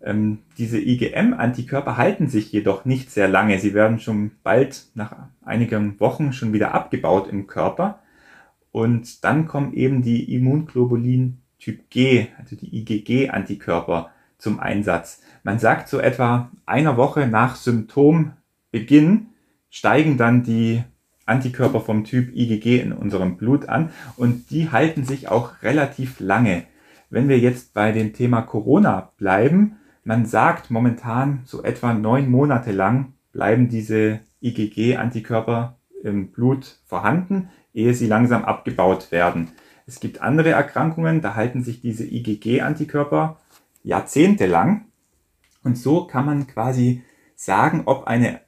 Ähm, 0.00 0.38
diese 0.56 0.78
IgM-Antikörper 0.80 1.96
halten 1.96 2.28
sich 2.28 2.52
jedoch 2.52 2.84
nicht 2.84 3.10
sehr 3.10 3.28
lange. 3.28 3.58
Sie 3.58 3.74
werden 3.74 4.00
schon 4.00 4.32
bald 4.42 4.86
nach 4.94 5.14
einigen 5.42 5.98
Wochen 6.00 6.32
schon 6.32 6.52
wieder 6.52 6.72
abgebaut 6.72 7.28
im 7.28 7.46
Körper. 7.46 8.00
Und 8.70 9.24
dann 9.24 9.46
kommen 9.46 9.72
eben 9.72 10.02
die 10.02 10.34
Immunglobulin 10.34 11.38
Typ 11.58 11.90
G, 11.90 12.28
also 12.38 12.56
die 12.56 12.78
IgG-Antikörper 12.78 14.10
zum 14.38 14.60
Einsatz. 14.60 15.22
Man 15.42 15.58
sagt 15.58 15.88
so 15.88 15.98
etwa 15.98 16.50
einer 16.66 16.96
Woche 16.96 17.26
nach 17.26 17.56
Symptombeginn 17.56 19.28
steigen 19.70 20.16
dann 20.16 20.44
die 20.44 20.82
Antikörper 21.26 21.80
vom 21.80 22.04
Typ 22.04 22.34
IgG 22.34 22.80
in 22.80 22.92
unserem 22.92 23.36
Blut 23.36 23.68
an 23.68 23.90
und 24.16 24.50
die 24.50 24.70
halten 24.70 25.04
sich 25.04 25.28
auch 25.28 25.62
relativ 25.62 26.20
lange. 26.20 26.64
Wenn 27.10 27.28
wir 27.28 27.38
jetzt 27.38 27.74
bei 27.74 27.92
dem 27.92 28.12
Thema 28.12 28.42
Corona 28.42 29.12
bleiben, 29.18 29.76
man 30.04 30.26
sagt 30.26 30.70
momentan 30.70 31.40
so 31.44 31.62
etwa 31.62 31.92
neun 31.92 32.30
Monate 32.30 32.72
lang 32.72 33.12
bleiben 33.32 33.68
diese 33.68 34.20
IgG-Antikörper 34.42 35.76
im 36.02 36.30
Blut 36.30 36.78
vorhanden, 36.86 37.50
ehe 37.74 37.92
sie 37.94 38.06
langsam 38.06 38.44
abgebaut 38.44 39.10
werden. 39.10 39.48
Es 39.88 39.98
gibt 39.98 40.22
andere 40.22 40.50
Erkrankungen, 40.50 41.20
da 41.20 41.34
halten 41.34 41.64
sich 41.64 41.80
diese 41.80 42.04
IgG-Antikörper 42.04 43.40
jahrzehntelang. 43.82 44.84
Und 45.64 45.76
so 45.76 46.06
kann 46.06 46.26
man 46.26 46.46
quasi 46.46 47.02
sagen, 47.34 47.82
ob 47.86 48.06
eine 48.06 48.42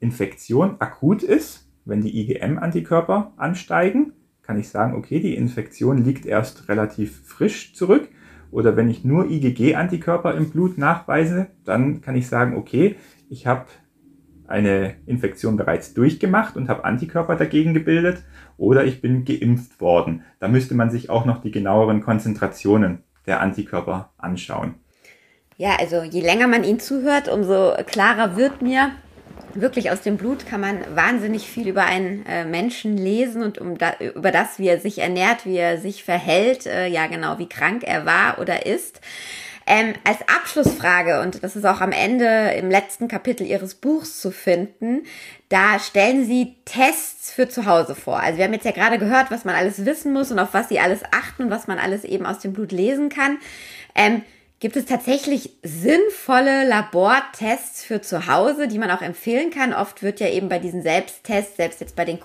Infektion 0.00 0.80
akut 0.80 1.22
ist 1.22 1.64
wenn 1.84 2.00
die 2.00 2.18
IgM-Antikörper 2.20 3.32
ansteigen, 3.36 4.12
kann 4.42 4.58
ich 4.58 4.68
sagen, 4.68 4.94
okay, 4.94 5.20
die 5.20 5.36
Infektion 5.36 6.04
liegt 6.04 6.26
erst 6.26 6.68
relativ 6.68 7.26
frisch 7.26 7.74
zurück. 7.74 8.08
Oder 8.50 8.76
wenn 8.76 8.88
ich 8.88 9.04
nur 9.04 9.28
IgG-Antikörper 9.28 10.34
im 10.34 10.50
Blut 10.50 10.78
nachweise, 10.78 11.48
dann 11.64 12.00
kann 12.02 12.14
ich 12.14 12.28
sagen, 12.28 12.56
okay, 12.56 12.96
ich 13.28 13.46
habe 13.46 13.66
eine 14.54 14.94
Infektion 15.06 15.56
bereits 15.56 15.92
durchgemacht 15.92 16.56
und 16.56 16.68
habe 16.68 16.84
Antikörper 16.84 17.36
dagegen 17.36 17.74
gebildet 17.74 18.22
oder 18.56 18.84
ich 18.84 19.00
bin 19.00 19.24
geimpft 19.24 19.80
worden. 19.80 20.22
Da 20.38 20.48
müsste 20.48 20.74
man 20.74 20.90
sich 20.90 21.10
auch 21.10 21.26
noch 21.26 21.42
die 21.42 21.50
genaueren 21.50 22.00
Konzentrationen 22.00 23.02
der 23.26 23.40
Antikörper 23.40 24.10
anschauen. 24.16 24.76
Ja, 25.56 25.76
also 25.78 26.02
je 26.02 26.20
länger 26.20 26.48
man 26.48 26.64
ihnen 26.64 26.80
zuhört, 26.80 27.28
umso 27.28 27.72
klarer 27.86 28.36
wird 28.36 28.62
mir, 28.62 28.92
wirklich 29.54 29.90
aus 29.90 30.02
dem 30.02 30.16
Blut 30.16 30.46
kann 30.46 30.60
man 30.60 30.78
wahnsinnig 30.94 31.48
viel 31.48 31.68
über 31.68 31.84
einen 31.84 32.26
äh, 32.26 32.44
Menschen 32.44 32.96
lesen 32.96 33.42
und 33.42 33.58
um 33.58 33.78
da, 33.78 33.94
über 33.98 34.32
das, 34.32 34.58
wie 34.58 34.68
er 34.68 34.80
sich 34.80 34.98
ernährt, 34.98 35.46
wie 35.46 35.56
er 35.56 35.78
sich 35.78 36.04
verhält, 36.04 36.66
äh, 36.66 36.88
ja 36.88 37.06
genau, 37.06 37.38
wie 37.38 37.48
krank 37.48 37.82
er 37.84 38.04
war 38.04 38.38
oder 38.40 38.66
ist. 38.66 39.00
Ähm, 39.66 39.94
als 40.04 40.18
Abschlussfrage, 40.28 41.20
und 41.20 41.42
das 41.42 41.56
ist 41.56 41.64
auch 41.64 41.80
am 41.80 41.92
Ende 41.92 42.52
im 42.58 42.70
letzten 42.70 43.08
Kapitel 43.08 43.46
Ihres 43.46 43.74
Buchs 43.74 44.20
zu 44.20 44.30
finden, 44.30 45.04
da 45.48 45.78
stellen 45.78 46.26
Sie 46.26 46.56
Tests 46.64 47.30
für 47.30 47.48
zu 47.48 47.66
Hause 47.66 47.94
vor. 47.94 48.20
Also 48.20 48.38
wir 48.38 48.44
haben 48.44 48.52
jetzt 48.52 48.66
ja 48.66 48.72
gerade 48.72 48.98
gehört, 48.98 49.30
was 49.30 49.44
man 49.44 49.54
alles 49.54 49.84
wissen 49.86 50.12
muss 50.12 50.30
und 50.30 50.38
auf 50.38 50.52
was 50.52 50.68
Sie 50.68 50.80
alles 50.80 51.00
achten 51.12 51.44
und 51.44 51.50
was 51.50 51.66
man 51.66 51.78
alles 51.78 52.04
eben 52.04 52.26
aus 52.26 52.40
dem 52.40 52.52
Blut 52.52 52.72
lesen 52.72 53.08
kann. 53.08 53.38
Ähm, 53.94 54.22
Gibt 54.60 54.76
es 54.76 54.86
tatsächlich 54.86 55.50
sinnvolle 55.62 56.66
Labortests 56.66 57.84
für 57.84 58.00
zu 58.00 58.28
Hause, 58.28 58.66
die 58.66 58.78
man 58.78 58.90
auch 58.90 59.02
empfehlen 59.02 59.50
kann? 59.50 59.74
Oft 59.74 60.02
wird 60.02 60.20
ja 60.20 60.28
eben 60.28 60.48
bei 60.48 60.58
diesen 60.58 60.80
Selbsttests, 60.80 61.56
selbst 61.56 61.80
jetzt 61.80 61.96
bei 61.96 62.06
den 62.06 62.18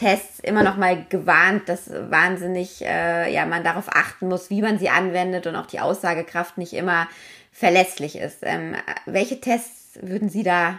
Corona-Tests, 0.00 0.40
immer 0.40 0.62
noch 0.62 0.76
mal 0.76 1.04
gewarnt, 1.08 1.68
dass 1.68 1.90
wahnsinnig, 1.90 2.82
äh, 2.82 3.32
ja, 3.32 3.46
man 3.46 3.62
darauf 3.64 3.88
achten 3.88 4.28
muss, 4.28 4.50
wie 4.50 4.62
man 4.62 4.78
sie 4.78 4.88
anwendet 4.88 5.46
und 5.46 5.56
auch 5.56 5.66
die 5.66 5.80
Aussagekraft 5.80 6.58
nicht 6.58 6.72
immer 6.72 7.08
verlässlich 7.52 8.16
ist. 8.16 8.38
Ähm, 8.42 8.74
welche 9.06 9.40
Tests 9.40 9.98
würden 10.02 10.28
Sie 10.28 10.42
da 10.42 10.78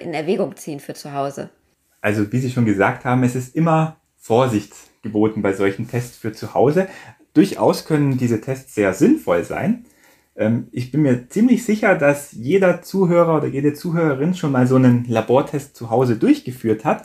in 0.00 0.14
Erwägung 0.14 0.56
ziehen 0.56 0.80
für 0.80 0.94
zu 0.94 1.12
Hause? 1.12 1.50
Also, 2.00 2.32
wie 2.32 2.38
Sie 2.38 2.50
schon 2.50 2.64
gesagt 2.64 3.04
haben, 3.04 3.22
es 3.22 3.34
ist 3.34 3.54
immer 3.54 3.96
Vorsicht 4.16 4.72
geboten 5.02 5.42
bei 5.42 5.52
solchen 5.52 5.88
Tests 5.88 6.16
für 6.16 6.32
zu 6.32 6.54
Hause 6.54 6.88
durchaus 7.36 7.84
können 7.84 8.16
diese 8.16 8.40
Tests 8.40 8.74
sehr 8.74 8.94
sinnvoll 8.94 9.44
sein. 9.44 9.84
Ähm, 10.36 10.68
ich 10.72 10.90
bin 10.90 11.02
mir 11.02 11.28
ziemlich 11.28 11.64
sicher, 11.64 11.94
dass 11.94 12.32
jeder 12.32 12.82
Zuhörer 12.82 13.36
oder 13.36 13.46
jede 13.46 13.74
Zuhörerin 13.74 14.34
schon 14.34 14.52
mal 14.52 14.66
so 14.66 14.76
einen 14.76 15.04
Labortest 15.06 15.76
zu 15.76 15.90
Hause 15.90 16.16
durchgeführt 16.16 16.84
hat, 16.84 17.04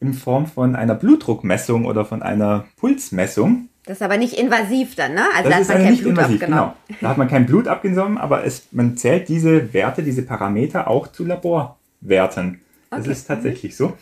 in 0.00 0.14
Form 0.14 0.46
von 0.46 0.76
einer 0.76 0.94
Blutdruckmessung 0.94 1.84
oder 1.84 2.04
von 2.04 2.22
einer 2.22 2.64
Pulsmessung. 2.76 3.68
Das 3.84 3.98
ist 3.98 4.02
aber 4.02 4.18
nicht 4.18 4.34
invasiv 4.34 4.94
dann, 4.96 5.14
ne? 5.14 5.24
Also 5.34 5.50
das 5.50 5.66
da 5.66 5.74
hat 5.74 5.80
man 5.80 5.88
kein 5.88 5.96
Blut 5.96 6.10
invasiv, 6.10 6.42
abgenommen. 6.42 6.72
Genau. 6.86 6.98
Da 7.00 7.08
hat 7.08 7.18
man 7.18 7.28
kein 7.28 7.46
Blut 7.46 7.68
abgenommen, 7.68 8.18
aber 8.18 8.44
es, 8.44 8.68
man 8.70 8.96
zählt 8.96 9.28
diese 9.28 9.72
Werte, 9.72 10.02
diese 10.02 10.22
Parameter 10.22 10.88
auch 10.88 11.08
zu 11.08 11.24
Laborwerten. 11.24 12.60
Das 12.90 13.00
okay. 13.00 13.12
ist 13.12 13.26
tatsächlich 13.26 13.76
so. 13.76 13.94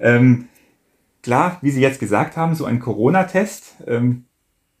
Ähm, 0.00 0.48
klar, 1.22 1.58
wie 1.60 1.70
Sie 1.70 1.80
jetzt 1.80 2.00
gesagt 2.00 2.36
haben, 2.36 2.54
so 2.54 2.64
ein 2.64 2.80
Corona-Test, 2.80 3.76
ähm, 3.86 4.24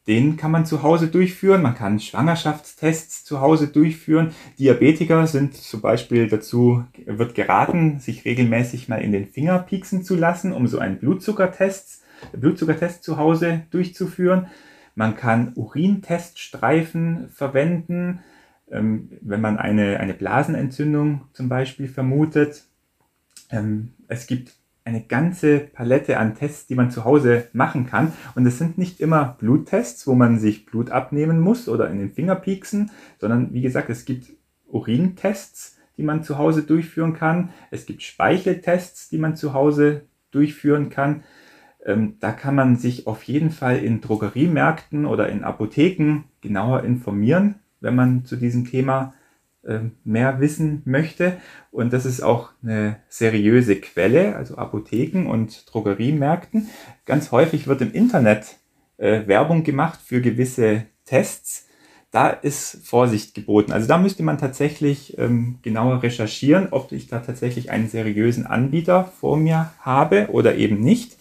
den 0.06 0.36
kann 0.36 0.50
man 0.50 0.66
zu 0.66 0.82
Hause 0.82 1.08
durchführen. 1.08 1.62
Man 1.62 1.74
kann 1.74 1.98
Schwangerschaftstests 1.98 3.24
zu 3.24 3.40
Hause 3.40 3.68
durchführen. 3.68 4.32
Diabetiker 4.58 5.26
sind 5.26 5.54
zum 5.54 5.80
Beispiel 5.80 6.28
dazu, 6.28 6.84
wird 7.06 7.34
geraten, 7.34 8.00
sich 8.00 8.24
regelmäßig 8.24 8.88
mal 8.88 9.00
in 9.00 9.12
den 9.12 9.26
Finger 9.26 9.58
pieksen 9.58 10.02
zu 10.02 10.14
lassen, 10.14 10.52
um 10.52 10.66
so 10.66 10.78
einen 10.78 10.98
Blutzuckertest, 10.98 12.02
Blutzuckertest 12.32 13.02
zu 13.02 13.16
Hause 13.16 13.62
durchzuführen. 13.70 14.48
Man 14.94 15.16
kann 15.16 15.52
Urinteststreifen 15.54 17.28
verwenden, 17.30 18.20
ähm, 18.70 19.10
wenn 19.22 19.40
man 19.40 19.58
eine, 19.58 20.00
eine 20.00 20.14
Blasenentzündung 20.14 21.22
zum 21.32 21.48
Beispiel 21.48 21.88
vermutet. 21.88 22.64
Ähm, 23.50 23.92
es 24.06 24.26
gibt 24.26 24.54
eine 24.84 25.02
ganze 25.02 25.58
Palette 25.58 26.18
an 26.18 26.34
Tests, 26.34 26.66
die 26.66 26.74
man 26.74 26.90
zu 26.90 27.04
Hause 27.04 27.48
machen 27.52 27.86
kann. 27.86 28.12
Und 28.34 28.46
es 28.46 28.58
sind 28.58 28.76
nicht 28.76 29.00
immer 29.00 29.36
Bluttests, 29.38 30.06
wo 30.06 30.14
man 30.14 30.38
sich 30.38 30.66
Blut 30.66 30.90
abnehmen 30.90 31.40
muss 31.40 31.68
oder 31.68 31.88
in 31.90 31.98
den 31.98 32.12
Finger 32.12 32.34
pieksen, 32.34 32.90
sondern 33.18 33.54
wie 33.54 33.62
gesagt, 33.62 33.88
es 33.88 34.04
gibt 34.04 34.32
Urintests, 34.66 35.78
die 35.96 36.02
man 36.02 36.22
zu 36.22 36.36
Hause 36.36 36.64
durchführen 36.64 37.14
kann. 37.14 37.50
Es 37.70 37.86
gibt 37.86 38.02
Speicheltests, 38.02 39.08
die 39.08 39.18
man 39.18 39.36
zu 39.36 39.54
Hause 39.54 40.02
durchführen 40.30 40.90
kann. 40.90 41.22
Ähm, 41.84 42.16
da 42.20 42.32
kann 42.32 42.54
man 42.54 42.76
sich 42.76 43.06
auf 43.06 43.22
jeden 43.22 43.50
Fall 43.50 43.78
in 43.78 44.00
Drogeriemärkten 44.00 45.06
oder 45.06 45.28
in 45.28 45.44
Apotheken 45.44 46.24
genauer 46.40 46.84
informieren, 46.84 47.56
wenn 47.80 47.94
man 47.94 48.24
zu 48.24 48.36
diesem 48.36 48.66
Thema 48.66 49.14
mehr 50.04 50.40
wissen 50.40 50.82
möchte. 50.84 51.38
Und 51.70 51.92
das 51.92 52.04
ist 52.06 52.22
auch 52.22 52.50
eine 52.62 52.96
seriöse 53.08 53.76
Quelle, 53.76 54.36
also 54.36 54.56
Apotheken 54.56 55.26
und 55.26 55.72
Drogeriemärkten. 55.72 56.68
Ganz 57.06 57.32
häufig 57.32 57.66
wird 57.66 57.80
im 57.80 57.92
Internet 57.92 58.56
äh, 58.98 59.26
Werbung 59.26 59.64
gemacht 59.64 60.00
für 60.04 60.20
gewisse 60.20 60.86
Tests. 61.04 61.68
Da 62.10 62.28
ist 62.28 62.86
Vorsicht 62.86 63.34
geboten. 63.34 63.72
Also 63.72 63.88
da 63.88 63.98
müsste 63.98 64.22
man 64.22 64.38
tatsächlich 64.38 65.18
ähm, 65.18 65.58
genauer 65.62 66.02
recherchieren, 66.02 66.68
ob 66.70 66.92
ich 66.92 67.08
da 67.08 67.18
tatsächlich 67.18 67.70
einen 67.70 67.88
seriösen 67.88 68.46
Anbieter 68.46 69.04
vor 69.18 69.36
mir 69.36 69.72
habe 69.80 70.28
oder 70.30 70.54
eben 70.54 70.78
nicht. 70.78 71.16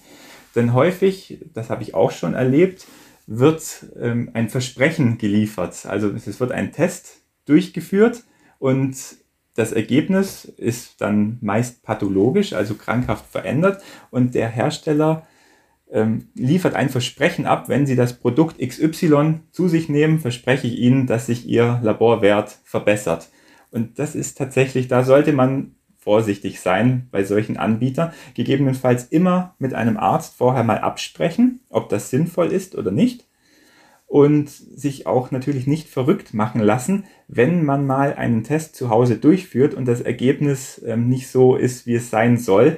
Denn 0.55 0.73
häufig, 0.73 1.39
das 1.53 1.71
habe 1.71 1.81
ich 1.81 1.95
auch 1.95 2.11
schon 2.11 2.35
erlebt, 2.35 2.85
wird 3.25 3.87
ähm, 3.99 4.29
ein 4.33 4.49
Versprechen 4.49 5.17
geliefert. 5.17 5.87
Also 5.87 6.09
es 6.09 6.39
wird 6.39 6.51
ein 6.51 6.71
Test 6.71 7.21
durchgeführt 7.45 8.23
und 8.63 8.95
Das 9.55 9.71
Ergebnis 9.71 10.45
ist 10.45 10.99
dann 10.99 11.37
meist 11.41 11.83
pathologisch, 11.83 12.53
also 12.53 12.73
krankhaft 12.73 13.29
verändert 13.29 13.83
und 14.09 14.33
der 14.33 14.47
Hersteller 14.47 15.27
ähm, 15.91 16.29
liefert 16.33 16.73
ein 16.73 16.89
Versprechen 16.89 17.45
ab, 17.45 17.69
wenn 17.69 17.85
Sie 17.85 17.95
das 17.95 18.17
Produkt 18.17 18.57
XY 18.57 19.41
zu 19.51 19.67
sich 19.67 19.89
nehmen, 19.89 20.19
verspreche 20.19 20.65
ich 20.65 20.79
Ihnen, 20.79 21.05
dass 21.05 21.27
sich 21.27 21.45
Ihr 21.45 21.79
Laborwert 21.83 22.57
verbessert. 22.63 23.29
Und 23.69 23.99
das 23.99 24.15
ist 24.15 24.39
tatsächlich, 24.39 24.87
da 24.87 25.03
sollte 25.03 25.33
man 25.33 25.75
vorsichtig 25.97 26.59
sein 26.59 27.09
bei 27.11 27.23
solchen 27.23 27.57
Anbietern. 27.57 28.11
Gegebenenfalls 28.33 29.03
immer 29.03 29.55
mit 29.59 29.75
einem 29.75 29.97
Arzt 29.97 30.35
vorher 30.35 30.63
mal 30.63 30.79
absprechen, 30.79 31.59
ob 31.69 31.89
das 31.89 32.09
sinnvoll 32.09 32.51
ist 32.51 32.75
oder 32.75 32.91
nicht. 32.91 33.25
Und 34.13 34.47
sich 34.51 35.07
auch 35.07 35.31
natürlich 35.31 35.65
nicht 35.65 35.89
verrückt 35.89 36.35
machen 36.35 36.61
lassen, 36.61 37.05
wenn 37.27 37.65
man 37.65 37.87
mal 37.87 38.13
einen 38.13 38.43
Test 38.43 38.75
zu 38.75 38.91
Hause 38.91 39.17
durchführt 39.17 39.73
und 39.73 39.85
das 39.85 40.01
Ergebnis 40.01 40.79
ähm, 40.85 41.09
nicht 41.09 41.29
so 41.29 41.55
ist, 41.55 41.87
wie 41.87 41.95
es 41.95 42.11
sein 42.11 42.37
soll. 42.37 42.77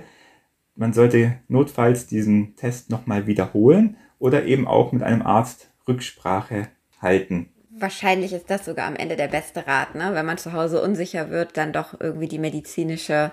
Man 0.76 0.94
sollte 0.94 1.36
notfalls 1.50 2.08
diesen 2.08 2.56
Test 2.56 2.90
nochmal 2.90 3.28
wiederholen 3.28 3.98
oder 4.18 4.46
eben 4.46 4.66
auch 4.66 4.94
mit 4.94 5.04
einem 5.04 5.24
Arzt 5.24 5.72
Rücksprache 5.86 6.70
halten 7.02 7.50
wahrscheinlich 7.78 8.34
ist 8.34 8.50
das 8.50 8.66
sogar 8.66 8.88
am 8.88 8.96
Ende 8.96 9.16
der 9.16 9.28
beste 9.28 9.68
Rat, 9.68 9.96
ne? 9.96 10.12
Wenn 10.14 10.26
man 10.26 10.38
zu 10.38 10.54
Hause 10.54 10.82
unsicher 10.82 11.30
wird, 11.30 11.58
dann 11.58 11.74
doch 11.74 12.00
irgendwie 12.00 12.28
die 12.28 12.40
medizinische 12.40 13.32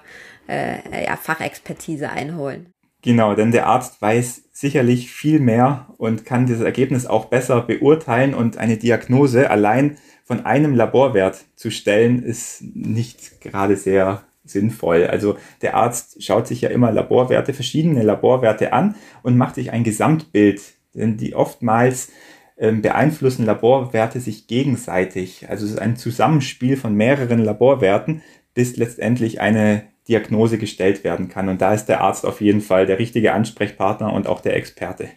äh, 0.49 1.05
ja, 1.05 1.17
Fachexpertise 1.17 2.11
einholen. 2.11 2.72
Genau, 3.03 3.35
denn 3.35 3.51
der 3.51 3.67
Arzt 3.67 4.01
weiß 4.01 4.45
sicherlich 4.53 5.11
viel 5.11 5.41
mehr 5.41 5.89
und 5.99 6.25
kann 6.25 6.47
dieses 6.47 6.63
Ergebnis 6.63 7.05
auch 7.05 7.25
besser 7.25 7.61
beurteilen 7.63 8.33
und 8.33 8.59
eine 8.59 8.77
Diagnose 8.77 9.51
allein 9.51 9.97
von 10.25 10.47
einem 10.47 10.75
Laborwert 10.75 11.45
zu 11.57 11.71
stellen, 11.71 12.23
ist 12.23 12.63
nicht 12.75 13.41
gerade 13.41 13.77
sehr 13.77 14.23
sinnvoll. 14.45 15.07
Also 15.07 15.37
der 15.63 15.75
Arzt 15.75 16.23
schaut 16.23 16.47
sich 16.47 16.61
ja 16.61 16.71
immer 16.71 16.93
Laborwerte, 16.93 17.55
verschiedene 17.55 18.03
Laborwerte 18.03 18.73
an 18.73 18.95
und 19.25 19.37
macht 19.37 19.57
sich 19.57 19.73
ein 19.73 19.83
Gesamtbild, 19.83 20.63
denn 20.95 21.17
die 21.17 21.35
oftmals 21.35 22.13
ähm, 22.57 22.83
beeinflussen 22.83 23.45
Laborwerte 23.45 24.21
sich 24.21 24.47
gegenseitig. 24.47 25.49
Also 25.49 25.65
es 25.65 25.73
ist 25.73 25.79
ein 25.81 25.97
Zusammenspiel 25.97 26.77
von 26.77 26.95
mehreren 26.95 27.41
Laborwerten, 27.41 28.23
bis 28.55 28.77
letztendlich 28.77 29.41
eine 29.41 29.92
Diagnose 30.09 30.59
gestellt 30.59 31.05
werden 31.05 31.29
kann. 31.29 31.49
Und 31.49 31.61
da 31.61 31.75
ist 31.75 31.87
der 31.87 32.01
Arzt 32.01 32.27
auf 32.27 32.41
jeden 32.41 32.61
Fall 32.61 32.87
der 32.87 32.99
richtige 32.99 33.33
Ansprechpartner 33.33 34.13
und 34.13 34.27
auch 34.27 34.41
der 34.41 34.57
Experte. 34.57 35.09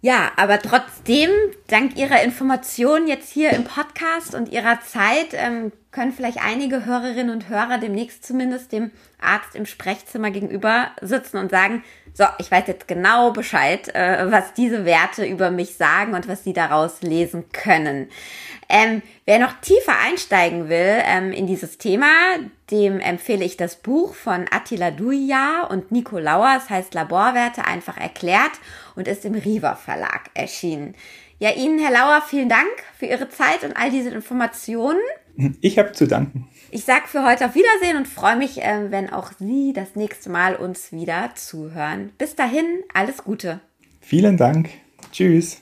Ja, 0.00 0.32
aber 0.36 0.58
trotzdem, 0.58 1.30
dank 1.68 1.96
Ihrer 1.96 2.22
Informationen 2.24 3.06
jetzt 3.06 3.32
hier 3.32 3.50
im 3.50 3.62
Podcast 3.64 4.34
und 4.34 4.50
Ihrer 4.50 4.80
Zeit, 4.80 5.28
ähm, 5.32 5.70
können 5.92 6.12
vielleicht 6.12 6.42
einige 6.42 6.86
Hörerinnen 6.86 7.30
und 7.30 7.48
Hörer 7.48 7.78
demnächst 7.78 8.24
zumindest 8.24 8.72
dem 8.72 8.90
Arzt 9.20 9.54
im 9.54 9.66
Sprechzimmer 9.66 10.30
gegenüber 10.30 10.90
sitzen 11.00 11.36
und 11.36 11.50
sagen, 11.50 11.84
so, 12.14 12.24
ich 12.38 12.50
weiß 12.50 12.64
jetzt 12.66 12.88
genau 12.88 13.30
Bescheid, 13.30 13.94
äh, 13.94 14.30
was 14.30 14.52
diese 14.54 14.84
Werte 14.84 15.24
über 15.24 15.50
mich 15.50 15.76
sagen 15.76 16.14
und 16.14 16.28
was 16.28 16.44
sie 16.44 16.52
daraus 16.52 17.00
lesen 17.02 17.44
können. 17.52 18.08
Ähm, 18.68 19.02
wer 19.26 19.38
noch 19.38 19.52
tiefer 19.60 19.94
einsteigen 20.06 20.68
will 20.68 21.02
ähm, 21.04 21.32
in 21.32 21.46
dieses 21.46 21.78
Thema, 21.78 22.08
dem 22.70 23.00
empfehle 23.00 23.44
ich 23.44 23.56
das 23.56 23.76
Buch 23.76 24.14
von 24.14 24.46
Attila 24.50 24.90
Duja 24.90 25.66
und 25.68 25.92
Nico 25.92 26.18
Lauer. 26.18 26.54
Es 26.56 26.70
heißt 26.70 26.94
Laborwerte 26.94 27.66
einfach 27.66 27.98
erklärt 27.98 28.52
und 28.94 29.08
ist 29.08 29.24
im 29.24 29.34
Riva 29.34 29.74
Verlag 29.74 30.30
erschienen. 30.34 30.94
Ja, 31.38 31.50
Ihnen, 31.50 31.78
Herr 31.78 31.90
Lauer, 31.90 32.22
vielen 32.22 32.48
Dank 32.48 32.70
für 32.98 33.06
Ihre 33.06 33.28
Zeit 33.28 33.64
und 33.64 33.76
all 33.76 33.90
diese 33.90 34.10
Informationen. 34.10 35.00
Ich 35.60 35.78
habe 35.78 35.92
zu 35.92 36.06
danken. 36.06 36.48
Ich 36.70 36.84
sage 36.84 37.06
für 37.06 37.24
heute 37.24 37.46
auf 37.46 37.54
Wiedersehen 37.54 37.96
und 37.96 38.08
freue 38.08 38.36
mich, 38.36 38.62
äh, 38.62 38.90
wenn 38.90 39.10
auch 39.10 39.32
Sie 39.38 39.72
das 39.74 39.94
nächste 39.94 40.30
Mal 40.30 40.56
uns 40.56 40.92
wieder 40.92 41.30
zuhören. 41.34 42.12
Bis 42.18 42.34
dahin, 42.34 42.66
alles 42.92 43.24
Gute. 43.24 43.60
Vielen 44.00 44.36
Dank. 44.36 44.70
Tschüss. 45.10 45.61